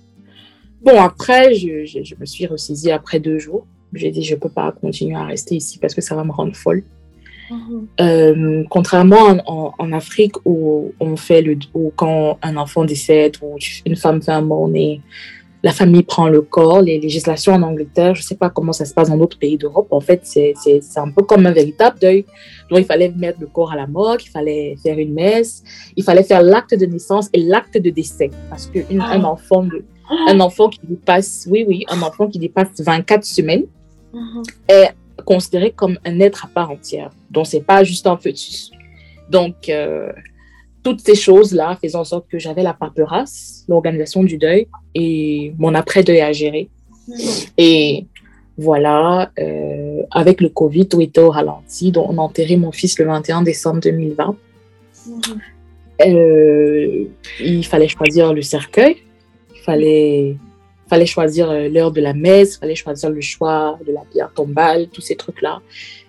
[0.81, 3.65] Bon, après, je, je, me suis ressaisie après deux jours.
[3.93, 6.31] J'ai dit, je ne peux pas continuer à rester ici parce que ça va me
[6.31, 6.83] rendre folle.
[7.49, 7.87] Mhm.
[8.01, 9.37] Euh, contrairement
[9.79, 13.55] en, Afrique où on fait le, où quand un enfant décède ou
[13.85, 15.01] une femme fait un mort-né,
[15.63, 16.81] la famille prend le corps.
[16.81, 19.57] Les législations en Angleterre, je ne sais pas comment ça se passe dans d'autres pays
[19.57, 19.87] d'Europe.
[19.91, 20.53] En fait, c'est
[20.97, 22.25] un peu comme un véritable deuil.
[22.69, 25.63] Donc, il fallait mettre le corps à la morgue, il fallait faire une messe,
[25.95, 28.29] il fallait faire l'acte de naissance et l'acte de décès.
[28.49, 29.27] Parce qu'un un ah.
[29.27, 33.65] enfant, de, un enfant qui dépasse, oui, oui, un enfant qui dépasse 24 semaines
[34.13, 34.43] mhm.
[34.69, 34.91] est
[35.25, 37.11] considéré comme un être à part entière.
[37.31, 38.71] Donc, c'est pas juste un fœtus.
[39.29, 40.11] Donc, euh,
[40.83, 45.73] toutes ces choses-là faisaient en sorte que j'avais la paperasse, l'organisation du deuil et mon
[45.75, 46.69] après-deuil à gérer.
[47.57, 48.05] Et
[48.57, 51.91] voilà, euh, avec le Covid, tout était au ralenti.
[51.91, 54.35] Donc, on a enterré mon fils le 21 décembre 2020.
[56.05, 57.05] Euh,
[57.39, 58.97] il fallait choisir le cercueil.
[59.67, 60.37] Fallait
[60.89, 64.87] fallait choisir euh, l'heure de la messe, fallait choisir le choix de la pierre tombale,
[64.87, 65.61] tous ces trucs-là.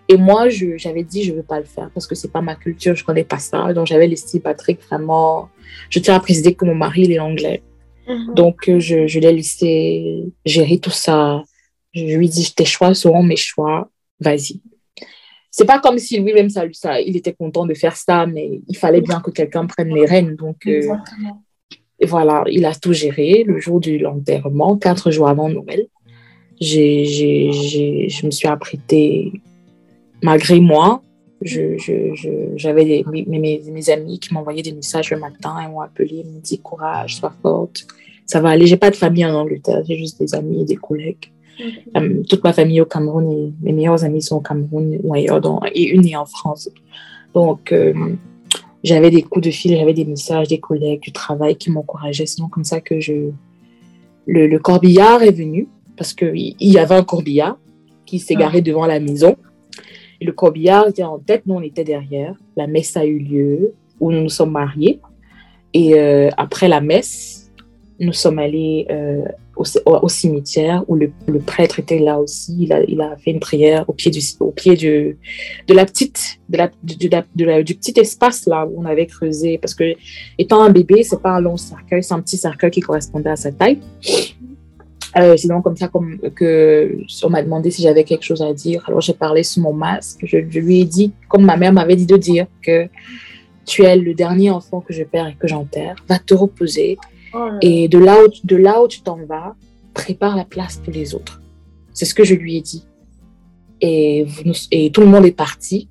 [0.09, 2.55] Et moi, j'avais dit, je ne veux pas le faire parce que c'est pas ma
[2.55, 3.73] culture, je connais pas ça.
[3.75, 5.49] Donc, j'avais laissé Patrick vraiment.
[5.91, 7.63] Je tiens à préciser que mon mari, il est anglais.
[8.07, 8.35] Mhm.
[8.35, 11.43] Donc, euh, je, je l'ai laissé gérer tout ça.
[11.93, 13.91] Je lui ai dit, tes choix seront mes choix,
[14.21, 14.63] vas-y.
[15.51, 18.77] C'est pas comme si lui-même, ça, ça, il était content de faire ça, mais il
[18.77, 20.37] fallait bien que quelqu'un prenne les rênes.
[20.37, 20.81] Donc, euh,
[22.01, 25.87] et voilà, il a tout géré le jour du l'enterrement, quatre jours avant Noël.
[26.61, 29.33] J'ai, j'ai, je me suis apprêtée
[30.23, 31.03] malgré moi.
[31.41, 31.93] Je, je,
[32.57, 36.41] j'avais mes, mes, mes, amis qui m'envoyaient des messages le matin et m'ont appelé, m'ont
[36.43, 37.87] dit courage, sois forte,
[38.27, 38.67] ça va aller.
[38.67, 41.31] J'ai pas de famille en Angleterre, j'ai juste des amis et des collègues.
[41.97, 45.41] Euh, toute ma famille au Cameroun et mes meilleurs amis sont au Cameroun ou ailleurs,
[45.73, 46.71] et une est en France.
[47.35, 47.95] Donc, euh,
[48.85, 52.27] j'avais des coups de fil, j'avais des messages des collègues du travail qui m'encourageaient.
[52.27, 53.31] Sinon, comme ça que je.
[54.27, 57.59] Le, corbillard est venu parce qu'il y avait un corbillard
[58.05, 59.37] qui s'est garé devant la maison.
[60.21, 62.35] Et le corbillard était en tête, nous on était derrière.
[62.57, 65.01] La messe a eu lieu où nous nous sommes mariés.
[65.73, 67.48] Et euh, après la messe,
[68.01, 69.25] nous sommes allés euh,
[69.57, 71.11] au, cimetière où le,
[71.45, 72.57] prêtre était là aussi.
[72.59, 74.21] Il a, fait une prière au pied du
[77.75, 79.59] petit espace là où on avait creusé.
[79.59, 79.95] Parce que
[80.39, 83.37] étant un bébé, c'est pas un long cercueil, c'est un petit cercueil qui correspondait à
[83.37, 83.79] sa taille.
[85.17, 88.53] Euh, c'est donc comme ça comme, que on m'a demandé si j'avais quelque chose à
[88.53, 88.85] dire.
[88.87, 90.21] Alors j'ai parlé sous mon masque.
[90.23, 92.89] Je, lui ai dit, comme ma mère m'avait dit de dire, que
[93.65, 95.97] tu es le dernier enfant que je perds et que j'enterre.
[96.09, 96.97] Va te reposer
[97.35, 99.55] Oh et de là, où, de là où tu t'en vas,
[99.95, 101.41] prépare la place pour les autres.
[101.93, 102.85] C'est ce que je lui ai dit.
[103.81, 104.27] Et,
[104.71, 105.89] et tout le monde est parti.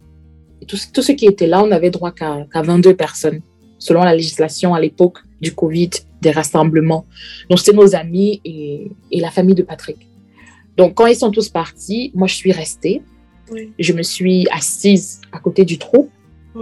[0.61, 3.41] Et tous ceux qui étaient là, on n'avait droit qu'à 22 personnes,
[3.77, 7.05] selon la législation à l'époque du Covid, des rassemblements.
[7.49, 10.07] Donc, c'était nos amis et, et, la famille de Patrick.
[10.75, 13.01] Donc, quand ils sont tous partis, moi, je suis restée.
[13.79, 16.09] Je me suis assise à côté du trou.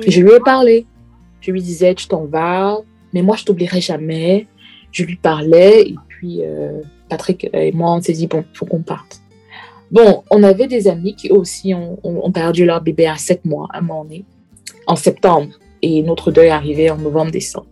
[0.04, 0.86] Et je lui ai parlé.
[1.42, 2.80] Je lui disais, tu t'en vas,
[3.14, 4.48] mais moi, je t'oublierai jamais
[4.96, 8.66] je lui parlais et puis euh, Patrick et moi, on s'est dit, bon, il faut
[8.66, 9.22] qu'on parte.
[9.92, 13.80] Bon, on avait des amis qui aussi ont, perdu leur bébé à 7 mois, à
[13.80, 14.26] un moment donné,
[14.88, 15.50] en septembre.
[15.82, 17.68] Et notre deuil arrivait en novembre-décembre.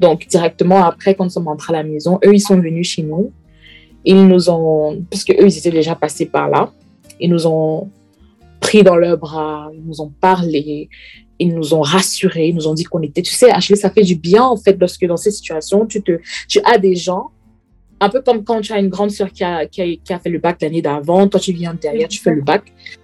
[0.00, 3.02] Donc, directement après, quand nous sommes rentrés à la maison, eux, ils sont venus chez
[3.02, 3.32] nous.
[4.04, 6.70] Ils nous ont, parce qu'eux, ils étaient déjà passés par là,
[7.20, 7.88] ils nous ont
[8.60, 10.90] pris dans leurs bras, ils nous ont parlé,
[11.38, 14.02] ils nous ont rassurés, ils nous ont dit qu'on était, tu sais, Ashley, ça fait
[14.02, 16.18] du bien en fait lorsque dans ces situations, tu, te,
[16.48, 17.30] tu as des gens,
[18.00, 20.38] un peu comme quand tu as une grande sœur qui a, qui a, fait le
[20.38, 22.62] bac l'année d'avant, toi tu viens derrière, tu fais le bac.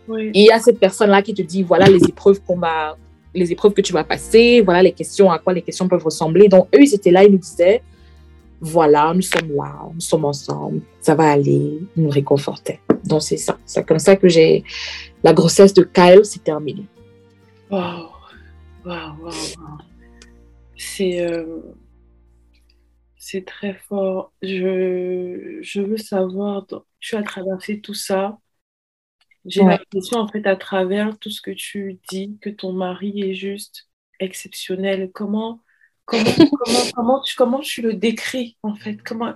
[0.09, 2.97] il y a cette personne-là qui te dit, voilà les épreuves qu'on va,
[3.35, 6.49] les épreuves que tu vas passer, voilà les questions, à quoi les questions peuvent ressembler.
[6.49, 7.83] Donc eux, ils étaient là, ils nous disaient,
[8.61, 12.81] voilà, nous sommes là, nous sommes ensemble, ça va aller, ils nous réconfortaient.
[13.05, 14.63] Donc c'est ça, c'est comme ça que j'ai,
[15.25, 16.87] la grossesse de Kyle s'est terminée.
[17.71, 18.12] Wow.
[18.85, 19.79] Waouh, waouh,
[20.77, 21.63] C'est euh,
[23.17, 24.33] c'est très fort.
[24.43, 26.67] Je, je veux savoir,
[26.99, 28.39] tu as traversé tout ça.
[29.45, 33.35] J'ai l'impression, en fait, à travers tout ce que tu dis, que ton mari est
[33.35, 33.89] juste
[34.21, 35.11] exceptionnel.
[35.13, 35.61] Comment,
[36.05, 36.25] comment,
[36.65, 39.03] comment, comment, tu, comment tu le décris, en fait?
[39.03, 39.35] Comment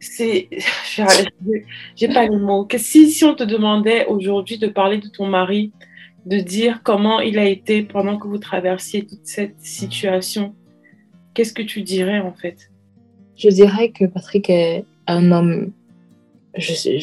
[0.00, 0.48] c'est
[1.96, 5.26] j'ai pas les mots que si, si on te demandait aujourd'hui de parler de ton
[5.26, 5.72] mari
[6.26, 10.54] de dire comment il a été pendant que vous traversiez toute cette situation,
[11.34, 12.70] qu'est-ce que tu dirais en fait?
[13.36, 15.72] Je dirais que Patrick est un homme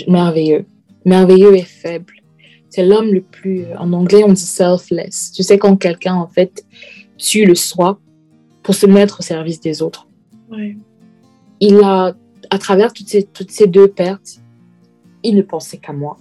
[0.07, 0.65] merveilleux,
[1.05, 2.13] merveilleux et faible.
[2.69, 5.31] C'est l'homme le plus, en anglais on dit selfless.
[5.35, 6.65] Tu sais quand quelqu'un en fait
[7.17, 7.99] tue le soi
[8.63, 10.07] pour se mettre au service des autres.
[11.59, 12.15] Il a,
[12.49, 14.39] à travers toutes ces, toutes ces deux pertes,
[15.23, 16.17] il ne pensait qu'à moi.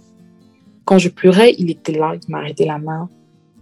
[0.89, 3.11] Quand je pleurais, il était là, il m'arrêtait la main,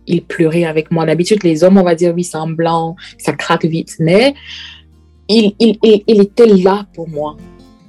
[0.06, 1.04] il pleurait avec moi.
[1.06, 4.32] D'habitude, les hommes, on va dire, oui, c'est un blanc, ça craque vite, mais
[5.28, 7.36] il, il, il, était là pour moi.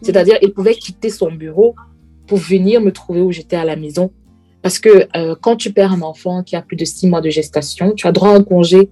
[0.02, 1.76] C'est-à-dire, il pouvait quitter son bureau
[2.26, 4.12] pour venir me trouver où j'étais à la maison.
[4.64, 7.30] Parce que euh, quand tu perds un enfant qui a plus de six mois de
[7.30, 8.90] gestation, tu as droit à un congé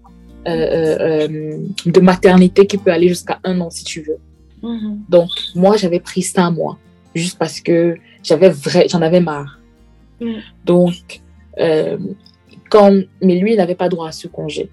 [0.47, 4.19] euh, euh, de maternité qui peut aller jusqu'à un an si tu veux.
[4.61, 5.05] Mhm.
[5.09, 6.77] Donc, moi, j'avais pris ça à moi,
[7.15, 9.59] juste parce que j'avais vrai, j'en avais marre.
[10.20, 10.41] Mhm.
[10.66, 11.22] Donc,
[12.70, 14.70] quand, mais lui, il n'avait pas droit à ce congé.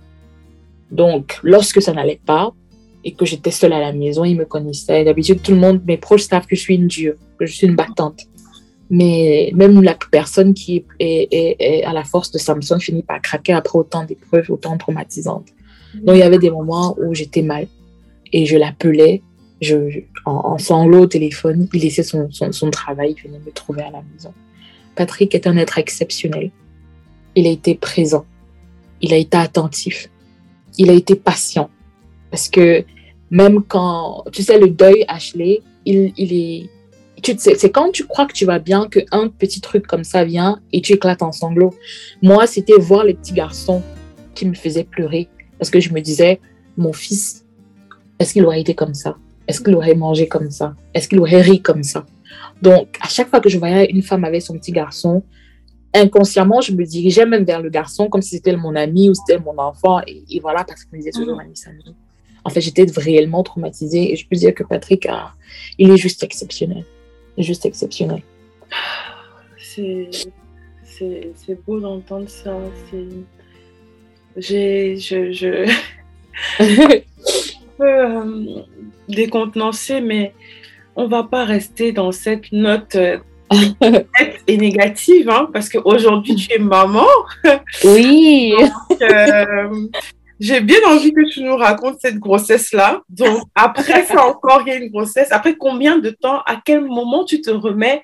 [0.90, 2.52] Donc, lorsque ça n'allait pas
[3.04, 5.04] et que j'étais seule à la maison, il me connaissait.
[5.04, 7.66] D'habitude, tout le monde, mes proches savent que je suis une dure, que je suis
[7.66, 8.22] une battante.
[8.90, 13.54] Mais même la personne qui est, est à la force de Samson finit par craquer
[13.54, 15.48] après autant d'épreuves, autant traumatisantes.
[15.94, 17.66] Donc, il y avait des moments où j'étais mal
[18.32, 19.22] et je l'appelais
[19.60, 21.68] je, en, sanglots au téléphone.
[21.72, 24.32] Il laissait son, son, travail, il venait me trouver à la maison.
[24.94, 26.50] Patrick est un être exceptionnel.
[27.34, 28.26] Il a été présent.
[29.00, 30.08] Il a été attentif.
[30.78, 31.70] Il a été patient.
[32.30, 32.84] Parce que
[33.30, 36.70] même quand, tu sais, le deuil, Ashley, il, il est,
[37.38, 40.80] c'est quand tu crois que tu vas bien qu'un petit truc comme ça vient et
[40.80, 41.74] tu éclates en sanglots.
[42.20, 43.82] Moi, c'était voir les petits garçons
[44.34, 45.28] qui me faisaient pleurer.
[45.58, 46.40] Parce que je me disais,
[46.76, 47.44] mon fils,
[48.18, 49.16] est-ce qu'il aurait été comme ça?
[49.46, 50.74] Est-ce qu'il aurait mangé comme ça?
[50.94, 52.06] Est-ce qu'il aurait ri comme ça?
[52.60, 55.22] Donc, à chaque fois que je voyais une femme avec son petit garçon,
[55.94, 59.38] inconsciemment, je me dirigeais même vers le garçon comme si c'était mon ami ou c'était
[59.38, 60.00] mon enfant.
[60.06, 61.90] Et, voilà, parce qu'il me disait toujours, mamie, mmh.
[62.44, 65.32] En fait, j'étais réellement traumatisée et je peux dire que Patrick, a,
[65.78, 66.84] il est juste exceptionnel.
[67.38, 68.22] Juste exceptionnel.
[69.58, 70.18] C'est
[71.66, 72.56] beau d'entendre ça.
[74.36, 75.70] J'ai, je, je...
[76.58, 76.98] un
[77.78, 78.62] peu euh,
[79.08, 80.34] décontenancée, mais
[80.96, 83.18] on va pas rester dans cette note euh,
[84.46, 87.06] et négative, hein, parce qu'aujourd'hui, tu es maman.
[87.84, 88.54] Oui.
[89.00, 89.88] Euh,
[90.40, 93.02] j'ai bien envie que tu nous racontes cette grossesse-là.
[93.08, 95.28] Donc, après ça encore, il y a une grossesse.
[95.30, 98.02] Après combien de temps, à quel moment tu te remets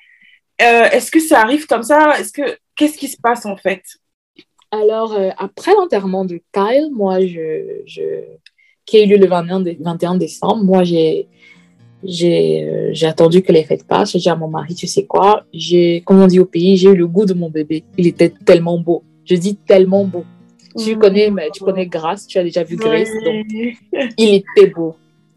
[0.59, 2.19] Est-ce que ça arrive comme ça?
[2.19, 3.83] Est-ce que Qu'est-ce qui se passe en fait?
[4.71, 8.03] Alors, euh, après l'enterrement de Kyle, moi, je, je,
[8.87, 11.27] qui a eu lieu le 21, décembre, moi, j'ai,
[12.05, 14.13] j'ai, euh, attendu que les fêtes passent.
[14.13, 16.91] J'ai dit à mon mari, tu sais quoi, j'ai, comme on dit au pays, j'ai
[16.91, 17.85] eu le goût de mon bébé.
[17.97, 19.03] Il était tellement beau.
[19.25, 20.25] Je dis tellement beau.
[20.77, 20.99] Tu mmh.
[20.99, 23.47] connais, mais tu connais Grace, tu as déjà vu Grace, donc
[24.19, 24.95] il était beau.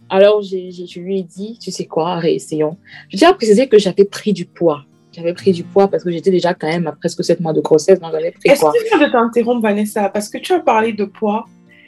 [0.09, 2.77] Alors, je lui ai dit, tu sais quoi, réessayons.
[3.09, 6.11] Je tiens à préciser que j'avais pris du poids j'avais pris du poids parce que
[6.11, 8.71] j'étais déjà quand même à presque 7 mois de grossesse, donc j'avais pris quoi?
[8.75, 11.45] Est-ce que de t'interrompre, Vanessa, parce que tu as parlé de poids,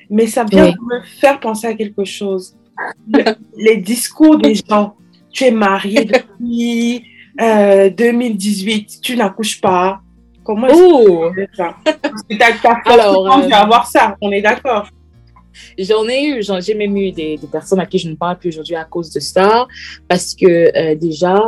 [0.10, 2.56] mais ça vient me faire penser à quelque chose.
[3.58, 4.96] Les discours des gens.
[5.32, 7.04] Tu es mariée depuis
[7.38, 10.00] 2018, euh, tu n'accouches pas.
[10.44, 11.32] Comment est-ce oh.
[11.36, 11.76] que ça?
[12.86, 13.50] Alors, euh...
[13.52, 14.88] avoir ça, on est d'accord.
[15.78, 18.76] J'en ai eu, j'ai même eu des, personnes à qui je ne parle plus aujourd'hui
[18.76, 19.68] à cause de ça,
[20.08, 21.40] parce que euh, déjà,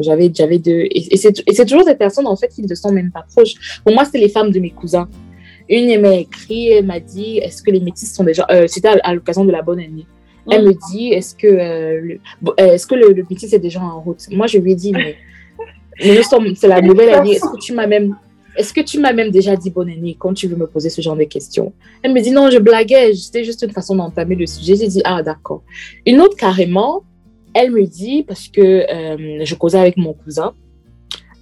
[0.00, 3.24] j'avais j'avais deux, et, c'est toujours des personnes en fait qui ne sont même pas
[3.34, 3.80] proches.
[3.84, 5.08] Pour moi, c'est les femmes de mes cousins.
[5.68, 8.88] Une, elle m'a écrit, elle m'a dit, est-ce que les métis sont déjà, euh, c'était
[9.02, 10.06] à, l'occasion de la bonne année?
[10.50, 12.18] Elle me dit, est-ce que, euh,
[12.58, 14.26] est-ce que le, le métis est déjà en route?
[14.30, 15.16] Moi, je lui ai dit, mais,
[16.04, 16.20] mais
[16.54, 17.32] c'est la nouvelle année.
[17.32, 18.14] Est-ce que tu m'as même
[18.56, 21.00] est-ce que tu m'as même déjà dit bonne année quand tu veux me poser ce
[21.00, 21.72] genre de questions?
[22.02, 24.76] Elle me dit non, je blaguais, c'était juste une façon d'entamer le sujet.
[24.76, 25.62] J'ai dit ah d'accord.
[26.06, 27.02] Une autre carrément,
[27.52, 30.54] elle me dit parce que euh, je causais avec mon cousin,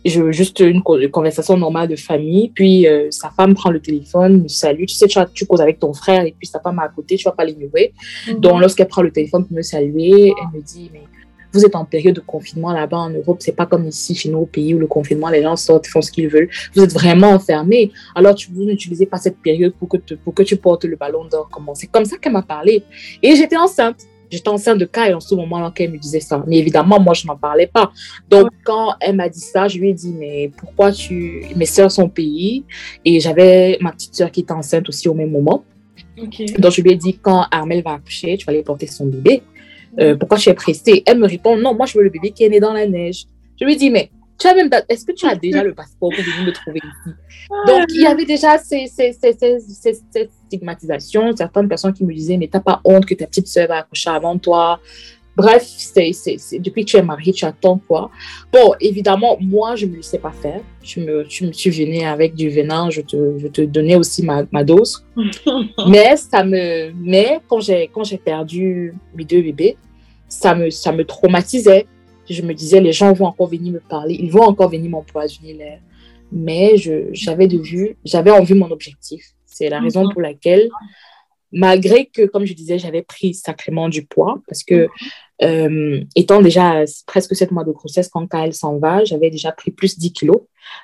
[0.05, 4.49] je, juste une, conversation normale de famille, puis euh, sa femme prend le téléphone, me
[4.49, 4.85] salue.
[4.85, 7.25] Tu sais, tu, tu, causes avec ton frère et puis sa femme à côté, tu
[7.25, 7.93] vas pas l'ignorer.
[8.29, 11.03] Mm Donc lorsqu'elle prend le téléphone pour me saluer, elle me dit mais
[11.53, 14.39] vous êtes en période de confinement là-bas en Europe, c'est pas comme ici chez nous
[14.39, 16.49] au pays où le confinement, les gens sortent, font ce qu'ils veulent.
[16.75, 17.93] Vous êtes vraiment enfermés.
[18.15, 21.25] Alors, tu, vous n'utilisez pas cette période pour que, pour que tu portes le ballon
[21.27, 21.49] d'or.
[21.53, 21.75] Comment?
[21.75, 22.83] C'est comme ça qu'elle m'a parlé.
[23.23, 24.07] Et j'étais enceinte.
[24.33, 26.43] J'étais enceinte de Kai en ce moment-là qu'elle me disait ça.
[26.47, 27.93] Mais évidemment, moi, je n'en parlais pas.
[28.30, 31.45] Donc, quand elle m'a dit ça, je lui ai dit, mais pourquoi tu...
[31.55, 32.64] Mes soeurs sont au pays?
[33.05, 35.64] Et j'avais ma petite soeur qui était enceinte aussi au même moment.
[36.16, 39.43] Donc, je lui ai dit, quand Armel va accoucher, tu vas aller porter son bébé.
[40.01, 41.03] Euh, pourquoi tu es pressée?
[41.05, 43.26] Elle me répond, non, moi je veux le bébé qui est né dans la neige.
[43.61, 44.11] Je lui dis, mais
[44.43, 47.16] tu as même, est-ce que tu as déjà le passeport pour venir me trouver ici?
[47.66, 52.36] Donc, il y avait déjà ces, ces, ces, ces, stigmatisations, certaines personnes qui me disaient,
[52.36, 54.80] mais t'as pas honte que ta petite soeur va accoucher avant toi
[55.34, 56.12] Bref, c'est,
[56.59, 58.11] depuis que tu es mariée, tu attends quoi.
[58.53, 60.61] Bon, évidemment, moi, je ne me laissais pas faire.
[60.82, 64.43] Tu me, tu me venue avec du venin, je te, je te donnais aussi ma,
[64.53, 65.07] ma dose.
[65.88, 69.78] mais ça me, mais quand j'ai, quand j'ai perdu mes deux bébés,
[70.28, 71.86] ça me, ça me traumatisait.
[72.29, 75.55] Je me disais, les gens vont encore venir me parler, ils vont encore venir m'empoisonner
[75.55, 75.81] l'air.
[76.31, 76.77] Mais
[77.12, 79.35] j'avais de vue, j'avais en vue mon objectif.
[79.45, 80.70] C'est la raison pour laquelle
[81.53, 84.89] malgré que, comme je disais, j'avais pris sacrément du poids, parce que
[85.43, 89.70] euh, étant déjà presque 7 mois de grossesse, quand Kael s'en va, j'avais déjà pris
[89.70, 90.41] plus 10 kilos.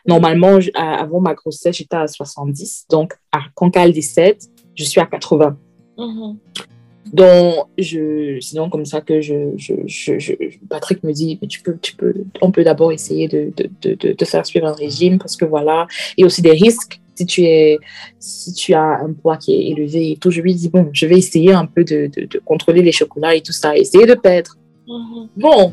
[0.07, 2.87] Normalement, avant ma grossesse, j'étais à 70.
[2.91, 3.15] Donc,
[3.55, 4.39] quand Kael décède,
[4.75, 5.57] je suis à 80.
[5.97, 6.37] Mm-hmm.
[7.13, 10.33] Donc, je, donc comme ça que je, je, je,
[10.69, 14.13] Patrick me dit, mais tu peux, tu peux, on peut d'abord essayer de, de, de,
[14.13, 15.87] de, faire suivre un régime parce que voilà,
[16.17, 17.79] il y a aussi des risques si tu, es,
[18.21, 21.07] si tu as un poids qui est élevé et tout, je lui dis, bon, je
[21.07, 24.57] vais essayer un peu de, de, contrôler les chocolats et tout ça, essayer de perdre.
[24.87, 25.29] Mhm.
[25.37, 25.73] Bon,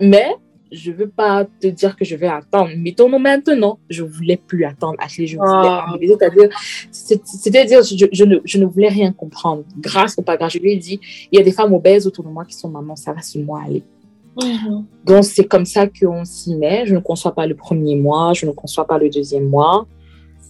[0.00, 0.34] mais
[0.72, 2.70] je veux pas te dire que je vais attendre.
[2.76, 3.78] Mettons-nous maintenant.
[3.88, 4.94] Je voulais plus attendre.
[4.98, 5.86] Ashley, je voulais ah.
[6.90, 9.64] C'est-à-dire, je, je, ne, je ne voulais rien comprendre.
[9.78, 11.00] Grâce ou pas grâce, je lui ai dit,
[11.32, 13.42] il y a des femmes obèses autour de moi qui sont maman, ça va sur
[13.42, 13.82] moi aller.
[14.40, 14.84] Mhm.
[15.04, 16.86] Donc, c'est comme ça qu'on s'y met.
[16.86, 19.86] Je ne conçois pas le premier mois, je ne conçois pas le deuxième mois.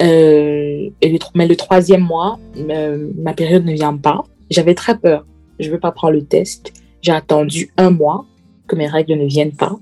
[0.02, 4.22] Euh, et le, mais le troisième mois, euh, ma période ne vient pas.
[4.50, 5.26] J'avais très peur.
[5.58, 6.72] Je ne veux pas prendre le test.
[7.02, 8.26] J'ai attendu un mois
[8.66, 9.78] que mes règles ne viennent pas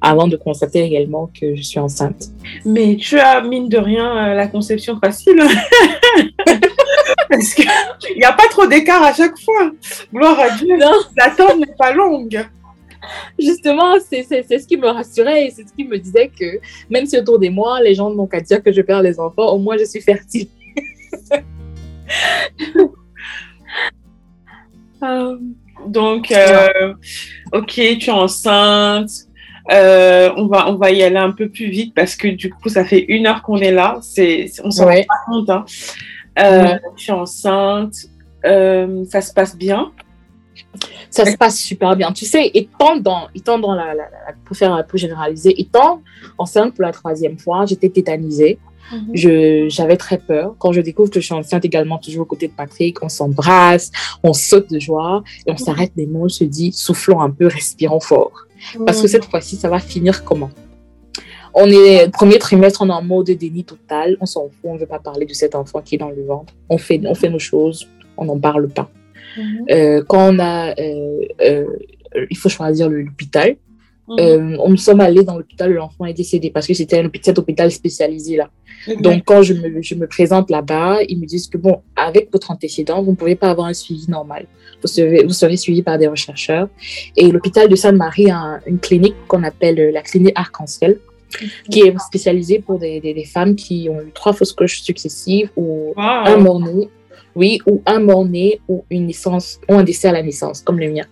[0.00, 2.28] avant de constater réellement que je suis enceinte.
[2.64, 5.42] Mais tu as, mine de rien, euh, la conception facile.
[7.28, 7.66] Parce qu'il
[8.16, 9.70] n'y a pas trop d'écart à chaque fois.
[10.12, 10.76] Gloire à Dieu.
[11.16, 12.44] L'attente n'est pas longue
[13.38, 17.18] justement, c'est ce qui me rassurait et c'est ce qui me disait que même si
[17.18, 19.76] autour de moi, les gens n'ont qu'à dire que je perds les enfants, au moins
[19.78, 20.48] je suis fertile.
[25.02, 25.38] Euh,
[25.86, 26.92] donc, euh,
[27.54, 29.08] ok, tu es enceinte.
[29.70, 32.68] Euh, on, va, on va y aller un peu plus vite parce que du coup,
[32.68, 33.98] ça fait une heure qu'on est là.
[34.02, 35.50] C'est, on s'en rend pas compte.
[35.50, 35.64] Hein.
[36.96, 37.94] Tu es enceinte.
[38.42, 39.92] ça se passe bien
[41.10, 42.12] ça se passe super bien.
[42.12, 43.94] Tu sais, étant dans, étant dans la,
[44.44, 46.02] pour faire un peu généraliser, étant
[46.38, 48.58] enceinte pour la troisième fois, j'étais tétanisée.
[48.92, 49.68] Mhm.
[49.68, 50.54] J'avais très peur.
[50.58, 53.90] Quand je découvre que je suis enceinte également, toujours aux côtés de Patrick, on s'embrasse,
[54.22, 55.58] on saute de joie et on mhm.
[55.58, 58.46] s'arrête des mots, on se dit, soufflons un peu, respirons fort.
[58.86, 60.50] Parce que cette fois-ci, ça va finir comment?
[61.54, 64.16] On est premier trimestre, on est en mode déni total.
[64.20, 66.24] On s'en fout, on ne veut pas parler de cet enfant qui est dans le
[66.24, 66.52] ventre.
[66.68, 68.90] On fait, on fait nos choses, on n'en parle pas.
[69.36, 69.66] Mhm.
[69.70, 71.66] Euh, quand on a, euh, euh,
[72.30, 73.56] il faut choisir l'hôpital.
[74.10, 74.58] Mhm.
[74.58, 77.70] on nous sommes allés dans l'hôpital, l'enfant est décédé parce que c'était un cet hôpital
[77.70, 78.50] spécialisé là.
[79.00, 82.50] Donc, quand je me, je me présente là-bas, ils me disent que bon, avec votre
[82.50, 84.46] antécédent, vous ne pouvez pas avoir un suivi normal.
[84.80, 86.68] Vous serez, vous serez suivi par des chercheurs.
[87.14, 90.98] Et l'hôpital de Sainte-Marie a une clinique qu'on appelle la clinique Arc-en-Ciel,
[91.70, 95.92] qui est spécialisée pour des, des, femmes qui ont eu trois fausses couches successives ou
[95.96, 96.88] un mort-né
[97.34, 100.90] oui, ou un mort-né ou une naissance, ou un décès à la naissance, comme le
[100.90, 101.04] mien.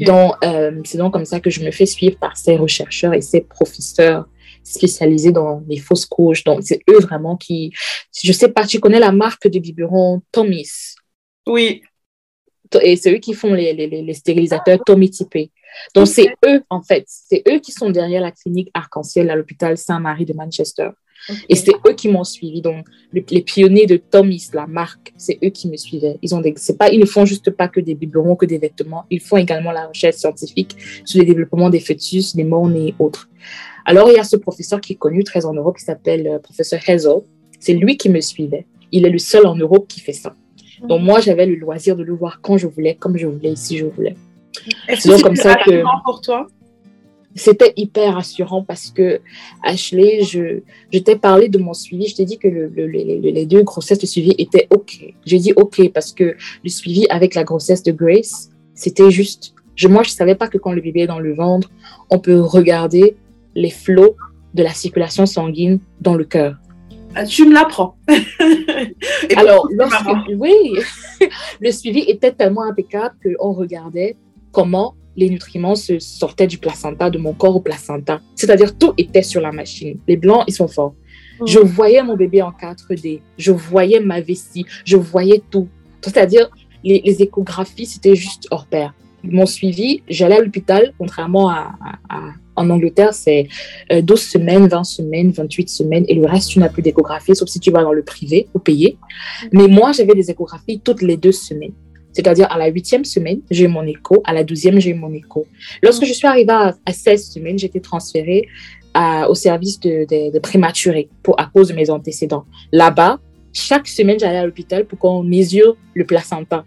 [0.00, 3.20] Donc, euh, c'est donc comme ça que je me fais suivre par ces rechercheurs et
[3.20, 4.26] ces professeurs
[4.64, 6.44] spécialisés dans les fausses couches.
[6.44, 7.72] Donc, c'est eux vraiment qui.
[8.12, 10.96] Je sais pas, tu connais la marque de biberon Tommy's?
[11.46, 11.82] Oui.
[12.82, 15.10] Et c'est eux qui font les, les, les stérilisateurs Tommy.
[15.94, 19.78] Donc, c'est eux, en fait, c'est eux qui sont derrière la clinique Arc-en-Ciel à l'hôpital
[19.78, 20.88] Saint-Marie de Manchester.
[21.48, 22.60] Et c'est eux qui m'ont suivi.
[22.60, 26.18] Donc, les pionniers de Tommy's, la marque, c'est eux qui me suivaient.
[26.22, 29.04] Ils, ont des, pas, ils ne font juste pas que des biberons, que des vêtements.
[29.10, 33.28] Ils font également la recherche scientifique sur le développement des fœtus, des morts-nés et autres.
[33.84, 36.38] Alors, il y a ce professeur qui est connu très en Europe qui s'appelle euh,
[36.38, 37.20] professeur Hazel.
[37.60, 38.66] C'est lui qui me suivait.
[38.92, 40.34] Il est le seul en Europe qui fait ça.
[40.82, 43.78] Donc, moi, j'avais le loisir de le voir quand je voulais, comme je voulais, si
[43.78, 44.14] je voulais.
[44.88, 46.46] Est-ce que c'est comme ça que pour toi?
[47.36, 49.20] C'était hyper rassurant parce que
[49.62, 50.60] Ashley, je,
[50.92, 54.06] je t'ai parlé de mon suivi, je t'ai dit que le, les deux grossesses de
[54.06, 55.14] suivi étaient OK.
[55.24, 59.54] J'ai dit OK parce que le suivi avec la grossesse de Grace, c'était juste.
[59.74, 61.70] Je, moi, je ne savais pas que quand le bébé est dans le ventre,
[62.08, 63.16] on peut regarder
[63.54, 64.16] les flots
[64.54, 66.56] de la circulation sanguine dans le cœur.
[67.14, 67.96] Ah, tu me l'apprends.
[69.36, 70.06] Alors, lorsque,
[70.36, 70.54] oui,
[71.60, 74.16] le suivi était tellement impeccable qu'on regardait
[74.52, 78.20] comment les nutriments se sortaient du placenta, de mon corps au placenta.
[78.34, 79.98] C'est-à-dire, tout était sur la machine.
[80.06, 80.94] Les blancs, ils sont forts.
[81.40, 81.46] Mm.
[81.46, 83.20] Je voyais mon bébé en 4D.
[83.38, 84.66] Je voyais ma vessie.
[84.84, 85.68] Je voyais tout.
[86.02, 86.50] C'est-à-dire,
[86.84, 88.94] les, échographies, c'était juste hors pair.
[89.24, 91.72] Mon suivi, j'allais à l'hôpital, contrairement à,
[92.54, 93.48] En Angleterre, c'est
[93.90, 97.60] 12 semaines, 20 semaines, 28 semaines, et le reste, tu n'as plus d'échographie, sauf si
[97.60, 98.98] tu vas dans le privé ou payé.
[99.52, 101.74] Mais moi, j'avais des échographies toutes les deux semaines.
[102.16, 104.22] C'est-à-dire, à la huitième semaine, j'ai eu mon écho.
[104.24, 105.46] À la douzième, j'ai eu mon écho.
[105.82, 108.48] Lorsque je suis arrivée à, 16 semaines, été transférée
[109.28, 112.46] au service de, de, prématurés pour, à cause de mes antécédents.
[112.72, 113.20] Là-bas,
[113.52, 116.64] chaque semaine, j'allais à l'hôpital pour qu'on mesure le placenta.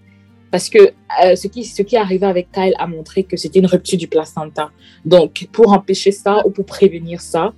[0.52, 0.92] Parce que
[1.24, 3.98] euh, ce, qui, ce qui est arrivé avec Kyle a montré que c'était une rupture
[3.98, 4.70] du placenta.
[5.04, 7.54] Donc, pour empêcher ça ou pour prévenir ça,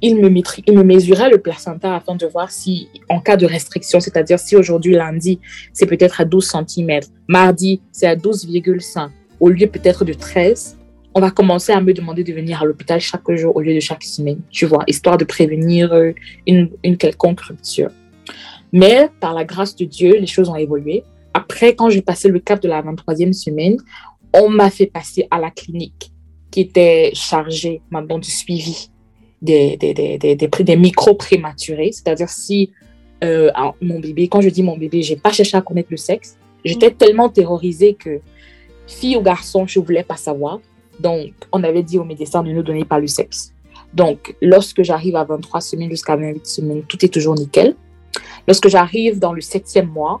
[0.00, 4.56] il me, mesurait le placenta afin de voir si, en cas de restriction, c'est-à-dire si
[4.56, 5.40] aujourd'hui, lundi,
[5.72, 9.08] c'est peut-être à 12 cm, mardi, c'est à 12,5,
[9.40, 10.76] au lieu peut-être de 13,
[11.14, 13.80] on va commencer à me demander de venir à l'hôpital chaque jour au lieu de
[13.80, 16.12] chaque semaine, tu vois, histoire de prévenir euh,
[16.46, 17.90] une, une quelconque rupture.
[18.72, 21.02] Mais par la grâce de Dieu, les choses ont évolué.
[21.34, 23.78] Après, quand j'ai passé le cap de la 23e semaine,
[24.34, 26.12] on m'a fait passer à la clinique
[26.50, 28.90] qui était chargée maintenant du suivi
[29.42, 31.92] des, des, des, des, des micro-prématurés.
[31.92, 32.72] C'est-à-dire si
[33.24, 36.36] euh, mon bébé, quand je dis mon bébé, j'ai pas cherché à connaître le sexe.
[36.64, 38.20] J'étais tellement terrorisée que
[38.86, 40.60] fille ou garçon, je voulais pas savoir.
[41.00, 43.52] Donc, on avait dit au médecin de ne nous donner pas le sexe.
[43.94, 47.74] Donc, lorsque j'arrive à 23 semaines jusqu'à 28 semaines, tout est toujours nickel.
[48.46, 50.20] Lorsque j'arrive dans le septième mois,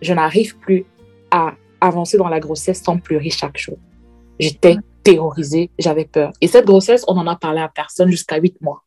[0.00, 0.84] je n'arrive plus
[1.30, 3.76] à avancer dans la grossesse sans pleurer chaque jour.
[4.38, 6.32] J'étais terrorisée, j'avais peur.
[6.40, 8.82] Et cette grossesse, on n'en a parlé à personne jusqu'à huit mois.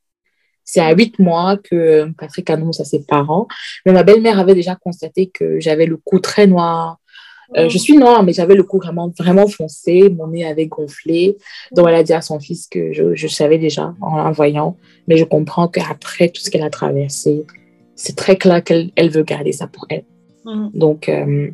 [0.63, 3.47] C'est à huit mois que Patrick annonce à ses parents.
[3.85, 6.97] Mais ma belle-mère avait déjà constaté que j'avais le cou très noir.
[7.55, 10.09] Euh, je suis noire, mais j'avais le cou vraiment, vraiment foncé.
[10.09, 11.37] Mon nez avait gonflé.
[11.71, 14.77] Donc, elle a dit à son fils que je, je savais déjà en la voyant.
[15.07, 17.45] Mais je comprends qu'après tout ce qu'elle a traversé,
[17.95, 20.05] c'est très clair qu'elle elle veut garder ça pour elle.
[20.45, 20.69] Mm.
[20.73, 21.51] Donc, euh,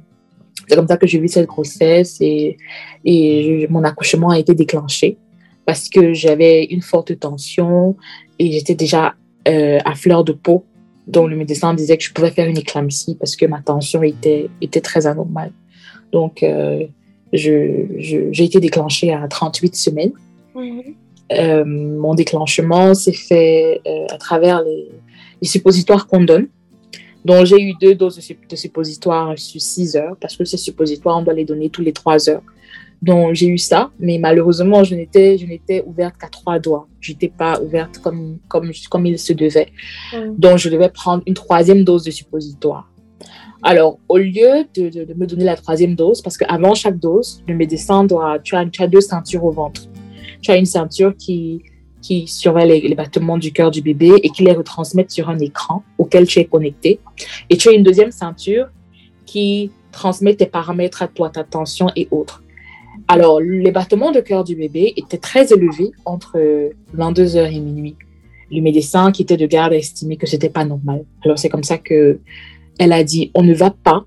[0.68, 2.58] c'est comme ça que j'ai vu cette grossesse et,
[3.04, 5.18] et mon accouchement a été déclenché
[5.66, 7.96] parce que j'avais une forte tension
[8.40, 9.16] et j'étais déjà
[9.48, 10.66] euh, à fleur de peau.
[11.08, 14.50] Donc, le médecin disait que je pouvais faire une éclampsie parce que ma tension était,
[14.62, 15.52] était très anormale.
[16.12, 16.86] Donc, euh,
[17.34, 20.12] j'ai été déclenchée à 38 semaines.
[20.56, 21.64] Mm-hmm.
[21.64, 24.90] mon déclenchement s'est fait à travers les,
[25.42, 26.48] les suppositoires qu'on donne.
[27.24, 28.20] Donc, j'ai eu deux doses
[28.50, 31.94] de, suppositoires sur six heures parce que ces suppositoires, on doit les donner tous les
[31.94, 32.44] trois heures.
[33.02, 36.88] Donc, j'ai eu ça, mais malheureusement, je n'étais, je n'étais ouverte qu'à trois doigts.
[37.00, 39.70] Je n'étais pas ouverte comme, comme, comme il se devait.
[40.38, 42.92] Donc, je devais prendre une troisième dose de suppositoire.
[43.64, 47.56] Alors, au lieu de, de, me donner la troisième dose, parce qu'avant chaque dose, le
[47.56, 49.82] médecin doit, tu as, tu as deux ceintures au ventre.
[50.42, 51.62] Tu as une ceinture qui,
[52.02, 55.84] qui surveille les, battements du cœur du bébé et qui les retransmettent sur un écran
[55.98, 57.00] auquel tu es connecté.
[57.50, 58.68] Et tu as une deuxième ceinture
[59.26, 62.44] qui transmet tes paramètres à toi, ta tension et autres.
[63.08, 66.38] Alors, les battements de cœur du bébé étaient très élevés entre
[66.98, 67.96] 22h et minuit.
[68.50, 71.04] Le médecin qui était de garde a estimé que c'était pas normal.
[71.24, 72.20] Alors, c'est comme ça que
[72.80, 74.06] elle a dit, on ne va pas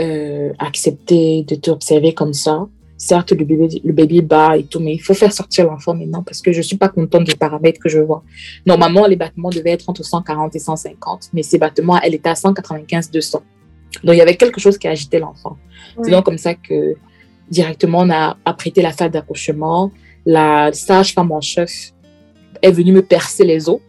[0.00, 2.66] euh, accepter de t'observer comme ça
[3.02, 6.22] certes, le bébé, le bébé bat et tout, mais il faut faire sortir l'enfant maintenant
[6.22, 8.22] parce que je ne suis pas contente des paramètres que je vois.
[8.64, 12.34] Normalement, les battements devaient être entre 140 et 150, mais ces battements, elle était à
[12.34, 13.32] 195-200.
[13.32, 13.42] Donc,
[14.04, 15.56] il y avait quelque chose qui agitait l'enfant.
[16.02, 16.94] C'est donc comme ça que
[17.50, 19.90] directement, on a apprêté la salle d'accouchement.
[20.24, 21.92] La sage-femme en chef
[22.62, 23.80] est venue me percer les os.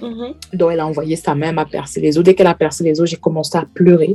[0.00, 0.34] Mm-hmm.
[0.54, 2.24] Donc, elle a envoyé sa main à percer les os.
[2.24, 4.14] Dès qu'elle a percé les os, j'ai commencé à pleurer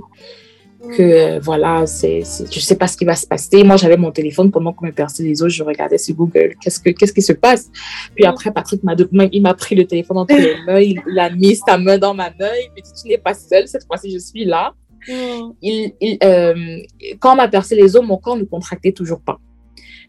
[0.79, 3.63] que euh, voilà, c'est, je sais pas ce qui va se passer.
[3.63, 6.79] Moi, j'avais mon téléphone pendant qu'on me perçait les os, je regardais sur Google, qu'est-ce
[6.79, 7.69] que qu'est-ce qui se passe?
[8.15, 8.95] Puis après, Patrick m'a
[9.31, 12.29] il m'a pris le téléphone entre les mains, il, a mis sa main dans ma
[12.29, 14.73] main, il m'a dit tu n'es pas seule cette fois-ci, je suis là.
[15.07, 15.51] Mm.
[15.61, 16.79] Il, il euh,
[17.19, 19.37] quand on m'a percé les os, mon corps ne contractait toujours pas.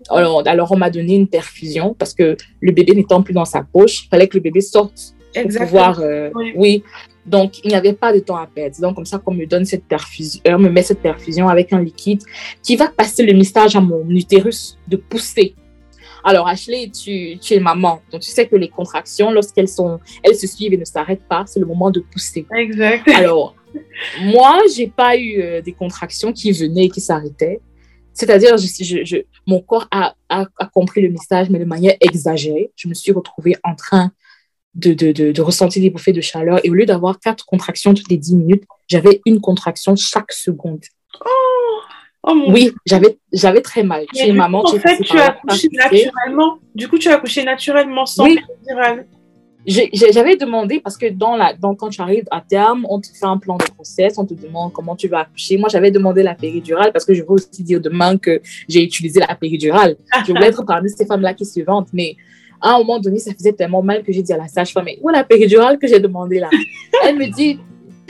[0.08, 3.62] Alors, alors on m'a donné une perfusion parce que le bébé n'étant plus dans sa
[3.62, 6.82] poche, il fallait que le bébé sorte pour pouvoir, euh, oui.
[7.30, 8.76] Donc, il n'y avait pas de temps à perdre.
[8.80, 11.80] Donc, comme ça, qu'on me donne cette perfusion, on me met cette perfusion avec un
[11.80, 12.22] liquide
[12.60, 15.54] qui va passer le message à mon utérus de pousser.
[16.24, 18.02] Alors, Ashley, tu, tu es maman.
[18.10, 21.44] Donc, tu sais que les contractions, lorsqu'elles sont, elles se suivent et ne s'arrêtent pas,
[21.46, 22.46] c'est le moment de pousser.
[22.52, 23.08] Exact.
[23.14, 23.54] Alors,
[24.22, 27.60] moi, j'ai pas eu euh, des contractions qui venaient et qui s'arrêtaient.
[28.12, 29.16] C'est-à-dire, je, je,
[29.46, 32.72] mon corps a, a, a, compris le message, mais de manière exagérée.
[32.74, 34.10] Je me suis retrouvée en train
[34.74, 36.60] de, de, de, ressentir des bouffées de chaleur.
[36.64, 40.84] Et au lieu d'avoir quatre contractions toutes les dix minutes, j'avais une contraction chaque seconde.
[41.24, 41.80] Oh,
[42.28, 44.04] oh oui, j'avais, j'avais très mal.
[44.14, 46.58] Tu es maman, en fait, tu as accouché naturellement.
[46.74, 48.38] Du coup, tu as accouché naturellement sans oui.
[49.66, 53.26] J'avais demandé parce que dans la, dans, quand tu arrives à terme, on te fait
[53.26, 55.58] un plan de grossesse, on te demande comment tu vas accoucher.
[55.58, 59.20] Moi, j'avais demandé la péridurale parce que je veux aussi dire demain que j'ai utilisé
[59.20, 59.96] la péridurale.
[60.26, 62.16] je voulais être parmi ces femmes-là qui se vantent, mais
[62.61, 64.98] À un moment donné, ça faisait tellement mal que j'ai dit à la sage-femme, mais
[65.00, 66.50] où est la péridurale que j'ai demandé là?
[67.04, 67.58] Elle me dit,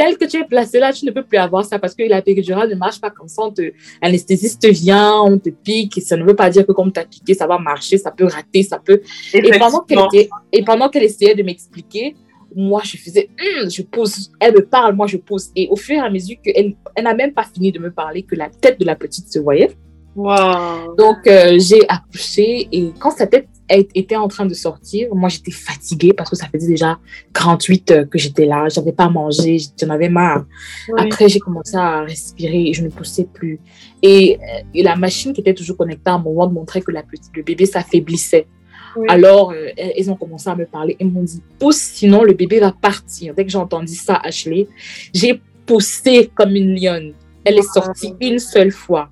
[0.01, 2.23] tel que tu es placé là, tu ne peux plus avoir ça parce que la
[2.23, 3.43] péridurale ne marche pas comme ça.
[4.03, 5.99] L'anesthésiste vient, on te pique.
[5.99, 8.11] Et ça ne veut pas dire que comme tu as piqué, ça va marcher, ça
[8.11, 9.03] peut rater, ça peut.
[9.35, 12.15] Et pendant qu'elle et pendant qu'elle essayait de m'expliquer,
[12.57, 15.51] moi, je faisais, hum, je pose, elle me parle, moi, je pose.
[15.55, 18.23] Et au fur et à mesure qu'elle elle, n'a même pas fini de me parler,
[18.23, 19.71] que la tête de la petite se voyait.
[20.17, 20.97] Wow.
[20.99, 25.51] Donc, euh, j'ai accouché et quand sa tête était en train de sortir, moi, j'étais
[25.51, 26.99] fatiguée parce que ça faisait déjà
[27.35, 28.69] 48 heures que j'étais là.
[28.69, 30.45] J'avais pas mangé, j'en avais marre.
[30.97, 33.61] Après, j'ai commencé à respirer et je ne poussais plus.
[34.03, 37.03] Et, euh, et, la machine qui était toujours connectée à mon ventre montrait que la
[37.03, 38.47] petite, le bébé s'affaiblissait.
[39.09, 42.61] Alors, euh, elles ont commencé à me parler et m'ont dit pousse, sinon le bébé
[42.61, 43.35] va partir.
[43.35, 44.69] Dès que j'ai entendu ça, Ashley,
[45.15, 47.13] j'ai poussé comme une lionne.
[47.45, 49.11] Elle est sortie une seule fois.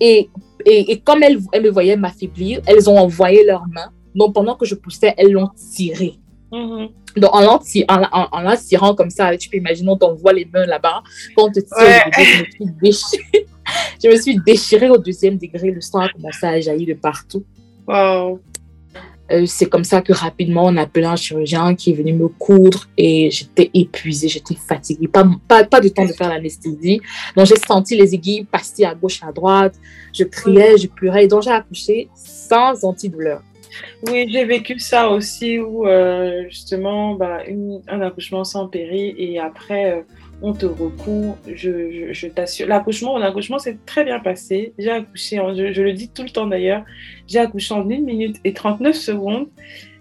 [0.00, 0.28] Et,
[0.64, 3.90] et, comme elles, me voyaient m'affaiblir, elles ont envoyé leurs mains.
[4.16, 6.14] Donc, pendant que je poussais, elles l'ont tiré.
[6.50, 6.90] Mm-hmm.
[7.16, 11.02] Donc, en la, en, tirant comme ça, tu peux imaginer, on t'envoie les mains là-bas.
[11.36, 13.46] Quand on te tire, je me suis déchirée.
[14.02, 15.70] je me suis déchirée au deuxième degré.
[15.70, 17.44] Le sang a commencé à jaillir de partout.
[17.86, 18.40] Wow.
[19.32, 22.28] Euh, c'est comme ça que rapidement, on a appelé un chirurgien qui est venu me
[22.28, 25.08] coudre et j'étais épuisée, j'étais fatiguée.
[25.08, 27.00] Pas, pas, pas de temps de faire l'anesthésie.
[27.36, 29.74] Donc, j'ai senti les aiguilles passer à gauche, à droite.
[30.12, 31.24] Je criais, je pleurais.
[31.24, 33.42] Et donc, j'ai accouché sans antidouleur.
[34.08, 37.40] Oui, j'ai vécu ça aussi où, euh, justement, bah,
[37.88, 40.02] un accouchement sans péri et après, euh,
[40.42, 42.66] on te recourt, je, je, t'assure.
[42.66, 44.74] L'accouchement, mon accouchement s'est très bien passé.
[44.78, 46.84] J'ai accouché, en, je, le dis tout le temps d'ailleurs,
[47.26, 49.48] j'ai accouché en 1 minute et 39 secondes.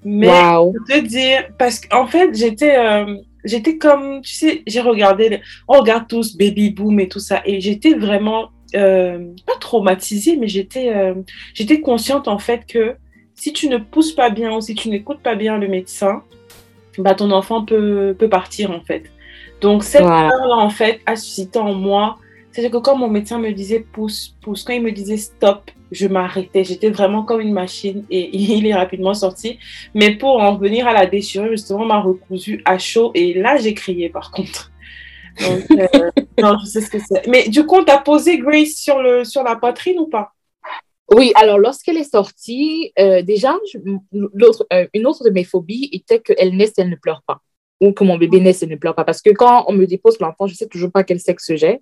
[0.04, 5.42] Mais je te dire, parce qu'en fait, j'étais euh, j'étais comme, tu sais, j'ai regardé,
[5.68, 10.94] on regarde tous Baby Boom et tout ça, et j'étais vraiment, pas traumatisée, mais j'étais
[11.54, 12.98] j'étais consciente en fait que
[13.36, 16.24] si tu ne pousses pas bien ou si tu n'écoutes pas bien le médecin,
[16.98, 19.12] bah, ton enfant peut, peut partir en fait.
[19.62, 22.18] Donc, cette peur-là, en fait, a suscité en moi.
[22.52, 26.08] C'est que quand mon médecin me disait pousse, pousse, quand il me disait stop, je
[26.08, 26.64] m'arrêtais.
[26.64, 29.60] J'étais vraiment comme une machine et il est rapidement sorti.
[29.94, 33.74] Mais pour en venir à la déchirure, justement, m'a recousu à chaud et là, j'ai
[33.74, 34.72] crié par contre.
[35.42, 36.12] Donc, euh,
[36.42, 37.28] non, je sais ce que c'est.
[37.28, 40.35] Mais du coup, tu as posé Grace sur, le, sur la poitrine ou pas?
[41.12, 46.56] Oui, alors lorsqu'elle est sortie, euh, déjà, euh, une autre de mes phobies était qu'elle
[46.58, 47.42] naisse et elle ne pleure pas
[47.82, 49.04] ou que mon bébé naisse et ne pleure pas.
[49.04, 51.82] Parce que quand on me dépose l'enfant, je ne sais toujours pas quel sexe j'ai.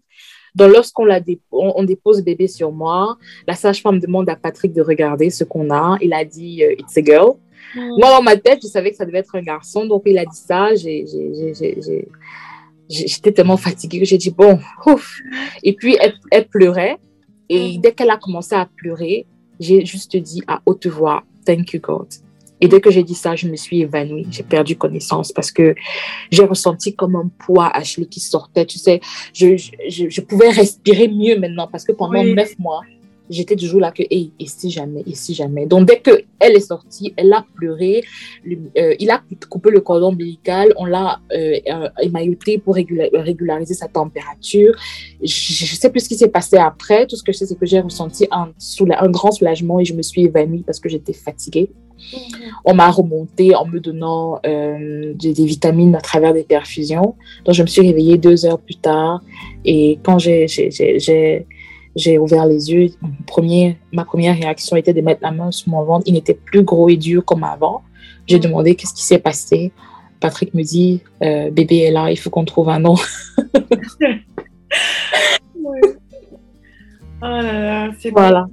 [0.56, 1.20] Donc, lorsqu'on la
[1.52, 3.18] on, dépose le bébé sur moi,
[3.48, 5.98] la sage-femme demande à Patrick de regarder ce qu'on a.
[6.02, 7.34] Il a dit euh, It's a girl.
[7.76, 7.90] Hmm.
[7.98, 9.86] Moi, dans ma tête, je savais que ça devait être un garçon.
[9.86, 10.70] Donc, il a dit ça.
[12.90, 15.20] J'étais tellement fatiguée que j'ai dit Bon, ouf.
[15.64, 16.98] Et puis, elle, elle pleurait.
[17.50, 17.82] Et hmm.
[17.82, 19.26] dès qu'elle a commencé à pleurer,
[19.60, 22.08] j'ai juste dit à haute voix Thank you, God.
[22.62, 24.26] Et dès que j'ai dit ça, je me suis évanouie.
[24.32, 25.76] J'ai perdu connaissance parce que
[26.32, 28.66] j'ai ressenti comme un poids Ashley qui sortait.
[28.66, 29.02] Tu sais,
[29.34, 32.82] je, je, je pouvais respirer mieux maintenant parce que pendant neuf mois,
[33.30, 35.66] j'étais toujours là que, hey, et si jamais, et si jamais.
[35.66, 38.04] Donc, dès qu'elle est sortie, elle a pleuré.
[38.78, 40.74] Euh, il a coupé le cordon ombilical.
[40.78, 44.76] On l'a euh, euh émailloté pour régulariser sa température.
[45.22, 47.08] Je ne sais plus ce qui s'est passé après.
[47.08, 48.52] Tout ce que je sais, c'est que j'ai ressenti un,
[48.90, 51.70] un grand soulagement et je me suis évanouie parce que j'étais fatiguée.
[52.14, 52.20] Mhm.
[52.66, 57.16] On m'a remonté en me donnant euh, des, des, vitamines à travers des perfusions.
[57.46, 59.22] Donc, je me suis réveillée deux heures plus tard.
[59.64, 60.48] Et quand j'ai
[61.96, 62.88] j'ai ouvert les yeux.
[63.28, 66.04] Premier, ma première réaction était de mettre la main sur mon ventre.
[66.08, 67.84] Il n'était plus gros et dur comme avant.
[68.28, 69.72] J'ai demandé qu'est-ce qui s'est passé.
[70.20, 72.96] Patrick me dit euh, bébé est là, il faut qu'on trouve un nom.
[77.26, 78.48] Oh là là, c'est voilà.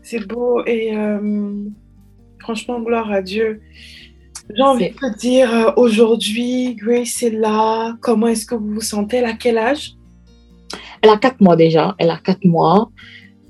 [0.00, 1.64] C'est beau et euh,
[2.38, 3.60] franchement, gloire à Dieu.
[4.54, 7.96] J'ai envie de te dire euh, aujourd'hui, Grace est là.
[8.00, 9.24] Comment est-ce que vous vous sentez?
[9.24, 9.94] À quel âge?
[11.02, 11.94] Elle a quatre mois déjà.
[11.98, 12.90] Elle a quatre mois.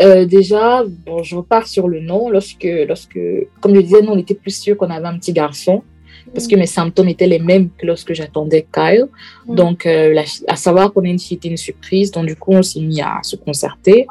[0.03, 2.31] Euh, déjà, bon, je repars sur le nom.
[2.31, 3.19] Lorsque, lorsque,
[3.61, 5.83] comme je disais, nous, on était plus sûr qu'on avait un petit garçon
[6.33, 9.07] parce que mes symptômes étaient les mêmes que lorsque j'attendais Kyle.
[9.49, 12.11] Donc, euh, à savoir qu'on a une fille, une surprise.
[12.11, 14.07] Donc, du coup, on s'est mis à se concerter.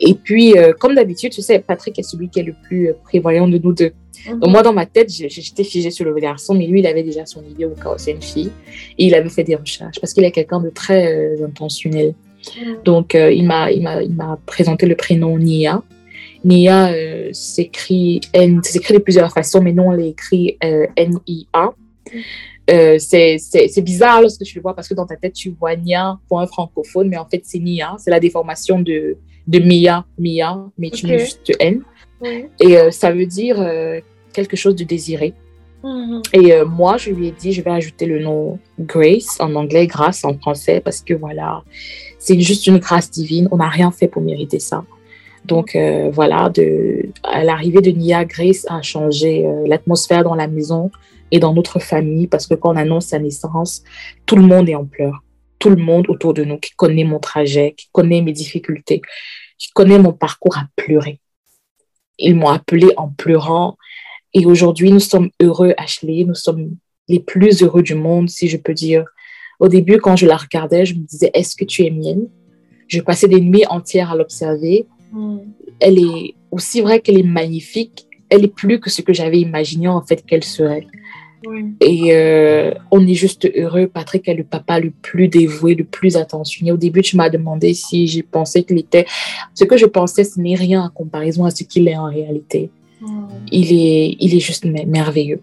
[0.00, 3.48] Et puis, euh, comme d'habitude, tu sais, Patrick est celui qui est le plus prévoyant
[3.48, 3.92] de nous deux.
[4.28, 4.38] Mhm.
[4.40, 7.26] Donc, moi, dans ma tête, j'étais figée sur le garçon, mais lui, il avait déjà
[7.26, 8.50] son idée au cas où c'est une fille.
[8.96, 12.14] Et il avait fait des recherches parce qu'il est quelqu'un de très intentionnel.
[12.84, 15.82] Donc, euh, il m'a présenté le prénom Nia.
[16.44, 21.70] Nia euh, s'écrit de plusieurs façons, mais non, on l'écrit euh, N-I-A.
[22.70, 26.18] Euh, c'est bizarre lorsque tu le vois parce que dans ta tête, tu vois Nia
[26.28, 27.96] pour un francophone, mais en fait, c'est Nia.
[27.98, 29.16] C'est la déformation de,
[29.46, 31.82] de Mia, Mia, mais tu mets juste N.
[32.60, 33.56] Et ça veut dire
[34.32, 35.34] quelque chose de désiré.
[35.82, 36.22] Mhm.
[36.32, 39.86] Et euh, moi, je lui ai dit, je vais ajouter le nom Grace en anglais,
[39.86, 41.62] grâce en français, parce que voilà,
[42.18, 43.48] c'est juste une grâce divine.
[43.50, 44.84] On n'a rien fait pour mériter ça.
[45.44, 46.50] Donc euh, voilà,
[47.22, 50.90] à l'arrivée de Nia, Grace a changé euh, l'atmosphère dans la maison
[51.30, 53.82] et dans notre famille, parce que quand on annonce sa naissance,
[54.26, 55.22] tout le monde est en pleurs.
[55.58, 59.02] Tout le monde autour de nous qui connaît mon trajet, qui connaît mes difficultés,
[59.58, 61.20] qui connaît mon parcours à pleurer.
[62.18, 63.76] Ils m'ont appelé en pleurant
[64.34, 66.24] et aujourd'hui, nous sommes heureux, Ashley.
[66.24, 66.76] Nous sommes
[67.08, 69.04] les plus heureux du monde, si je peux dire.
[69.58, 72.26] Au début, quand je la regardais, je me disais, est-ce que tu es mienne?
[72.86, 74.86] Je passais des nuits entières à l'observer.
[75.12, 75.38] Hmm.
[75.80, 78.06] Elle est aussi vraie qu'elle est magnifique.
[78.30, 80.86] Elle est plus que ce que j'avais imaginé en fait qu'elle serait.
[81.80, 83.86] Et euh, on est juste heureux.
[83.86, 86.72] Patrick est le papa le plus dévoué, le plus attentionné.
[86.72, 89.06] Au début, tu m'as demandé si j'ai pensé qu'il était.
[89.54, 92.70] Ce que je pensais, ce n'est rien en comparaison à ce qu'il est en réalité.
[93.52, 95.40] Il, est, il est juste merveilleux.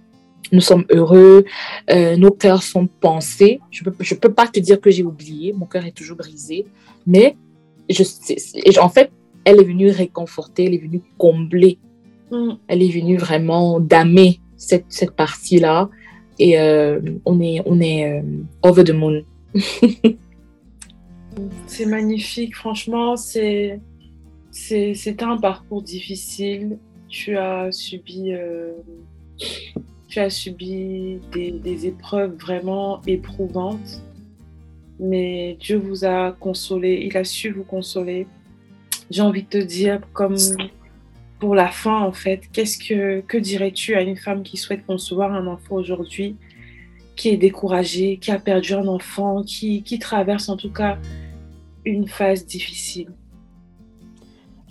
[0.51, 1.45] Nous sommes heureux,
[1.89, 3.59] euh, nos cœurs sont pensés.
[3.71, 6.17] Je ne peux, je peux pas te dire que j'ai oublié, mon cœur est toujours
[6.17, 6.65] brisé,
[7.05, 7.35] mais
[7.89, 8.03] je,
[8.79, 9.11] en fait,
[9.43, 11.77] elle est venue réconforter, elle est venue combler,
[12.31, 12.53] mm.
[12.67, 15.89] elle est venue vraiment damer cette, cette partie-là.
[16.37, 18.23] Et euh, on est, on est euh,
[18.63, 19.23] over the moon.
[21.67, 23.79] c'est magnifique, franchement, c'est,
[24.51, 26.77] c'est un parcours difficile
[27.15, 28.73] tu as subi, euh,
[30.15, 34.01] tu as subi des, épreuves vraiment éprouvantes,
[34.97, 38.25] mais Dieu vous a consolé, il a su vous consoler.
[39.11, 40.37] J'ai envie de te dire, comme
[41.37, 45.33] pour la fin en fait, qu'est-ce que, que dirais-tu à une femme qui souhaite concevoir
[45.33, 46.37] un enfant aujourd'hui,
[47.17, 50.97] qui est découragée, qui a perdu un enfant, qui, qui traverse en tout cas
[51.83, 53.09] une phase difficile?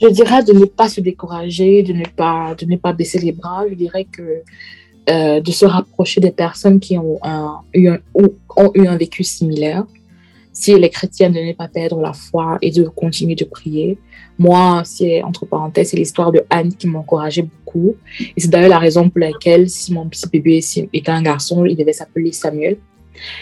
[0.00, 3.32] Je dirais de ne pas se décourager, de ne pas, de ne pas baisser les
[3.32, 3.68] bras.
[3.68, 4.42] Je dirais que
[5.10, 9.22] euh, de se rapprocher des personnes qui ont, un, eu un, ont eu un vécu
[9.22, 9.84] similaire.
[10.52, 13.98] Si elle est chrétienne, de ne pas perdre la foi et de continuer de prier.
[14.38, 17.96] Moi, c'est entre parenthèses, c'est l'histoire de Anne qui m'encourageait beaucoup.
[18.20, 20.60] Et c'est d'ailleurs la raison pour laquelle, si mon petit bébé
[20.92, 22.78] était un garçon, il devait s'appeler Samuel.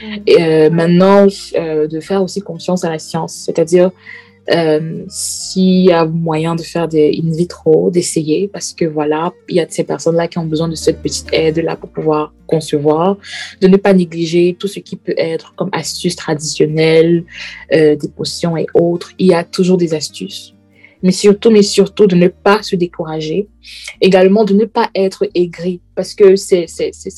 [0.02, 0.16] Mm.
[0.26, 1.26] Et euh, maintenant,
[1.56, 3.90] euh, de faire aussi confiance à la science, c'est-à-dire
[4.51, 9.56] euh, s'il y a moyen de faire des in vitro, d'essayer, parce que voilà, il
[9.56, 13.16] y a ces personnes-là qui ont besoin de cette petite aide-là pour pouvoir concevoir,
[13.60, 17.24] de ne pas négliger tout ce qui peut être comme astuces traditionnelles,
[17.73, 19.12] euh, des potions et autres.
[19.19, 20.55] Il y a toujours des astuces.
[21.03, 23.49] Mais surtout, mais surtout, de ne pas se décourager.
[24.01, 26.66] Également, de ne pas être aigri, parce que c'est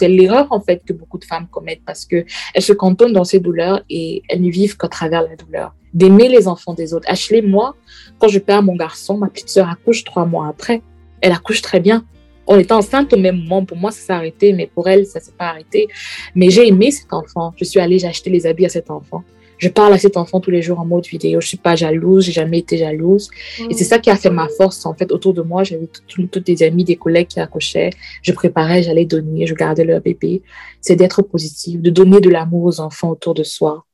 [0.03, 2.27] l'erreur, en fait, que beaucoup de femmes commettent, parce qu'elles
[2.59, 6.49] se cantonnent dans ces douleurs et elles ne vivent qu'à travers la douleur d'aimer les
[6.49, 7.09] enfants des autres.
[7.09, 7.77] Ashley, moi,
[8.19, 10.83] quand je perds mon garçon, ma petite sœur accouche trois mois après.
[11.21, 12.05] Elle accouche très bien.
[12.47, 13.65] On était enceinte au même moment.
[13.65, 15.89] Pour moi, ça s'est arrêté, mais pour elle, ça s'est pas arrêté.
[16.35, 17.55] Mais j'ai aimé cet enfant.
[17.57, 19.23] Je suis allée, j'ai acheté les habits à cet enfant.
[19.59, 21.41] Je parle à cet enfant tous les jours en mode vidéo.
[21.41, 23.31] Je suis pas jalouse, j'ai jamais été jalouse.
[23.71, 25.13] Et c'est ça qui a fait ma force, en fait.
[25.13, 27.91] Autour de moi, j'avais toutes des amis, des collègues qui accouchaient.
[28.23, 30.43] Je préparais, j'allais donner, je gardais leur bébé.
[30.81, 33.85] C'est d'être positif, de donner de l'amour aux enfants autour de soi.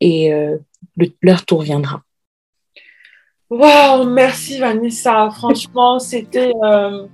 [0.00, 0.56] Et euh,
[1.22, 2.02] leur tour viendra.
[3.50, 5.28] Waouh, merci Vanessa.
[5.30, 6.52] Franchement, c'était.
[6.64, 7.06] Euh,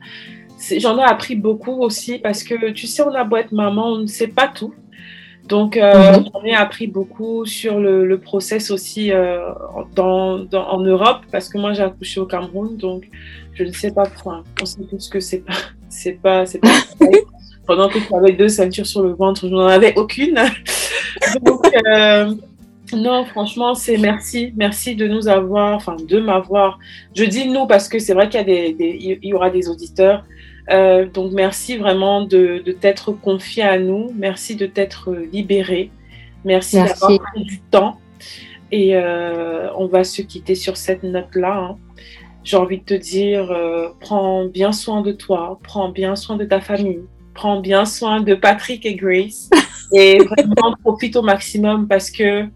[0.78, 3.98] j'en ai appris beaucoup aussi parce que tu sais, on a beau être maman, on
[3.98, 4.72] ne sait pas tout.
[5.48, 6.28] Donc, euh, mhm.
[6.32, 9.38] j'en ai appris beaucoup sur le, process aussi euh,
[9.94, 13.08] dans, en Europe parce que moi j'ai accouché au Cameroun, donc
[13.54, 14.44] je ne sais pas pourquoi.
[14.60, 15.54] On sait tous que c'est pas,
[15.88, 16.68] c'est pas, c'est pas.
[17.66, 20.34] Pendant que tu avais deux ceintures sur le ventre, je n'en avais aucune.
[21.42, 21.66] donc,
[22.94, 24.54] non, franchement, c'est merci.
[24.56, 26.78] Merci de nous avoir, enfin, de m'avoir.
[27.14, 29.68] Je dis nous parce que c'est vrai qu'il y, a des, il y aura des
[29.68, 30.24] auditeurs.
[30.70, 34.12] Euh, donc, merci vraiment de, de t'être confié à nous.
[34.14, 35.90] Merci de t'être libéré.
[36.44, 37.98] Merci, d'avoir pris du temps.
[38.70, 41.56] Et euh, on va se quitter sur cette note-là.
[41.56, 41.76] Hein.
[42.44, 46.44] J'ai envie de te dire, euh, prends bien soin de toi, prends bien soin de
[46.44, 47.00] ta famille,
[47.34, 49.50] prends bien soin de Patrick et Grace.
[49.94, 52.46] Et vraiment profite au maximum parce que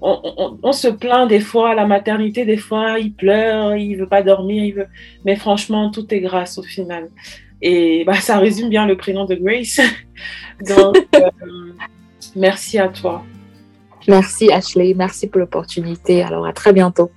[0.00, 4.64] on, se plaint des fois la maternité, des fois il pleure, il veut pas dormir,
[4.64, 4.88] il.
[5.24, 7.10] Mais franchement, tout est grâce au final.
[7.62, 9.80] Et bah, ça résume bien le prénom de Grace.
[10.66, 11.30] Donc, euh,
[12.34, 13.24] merci à toi.
[14.08, 16.22] Merci Ashley, merci pour l'opportunité.
[16.22, 17.10] Alors à très bientôt.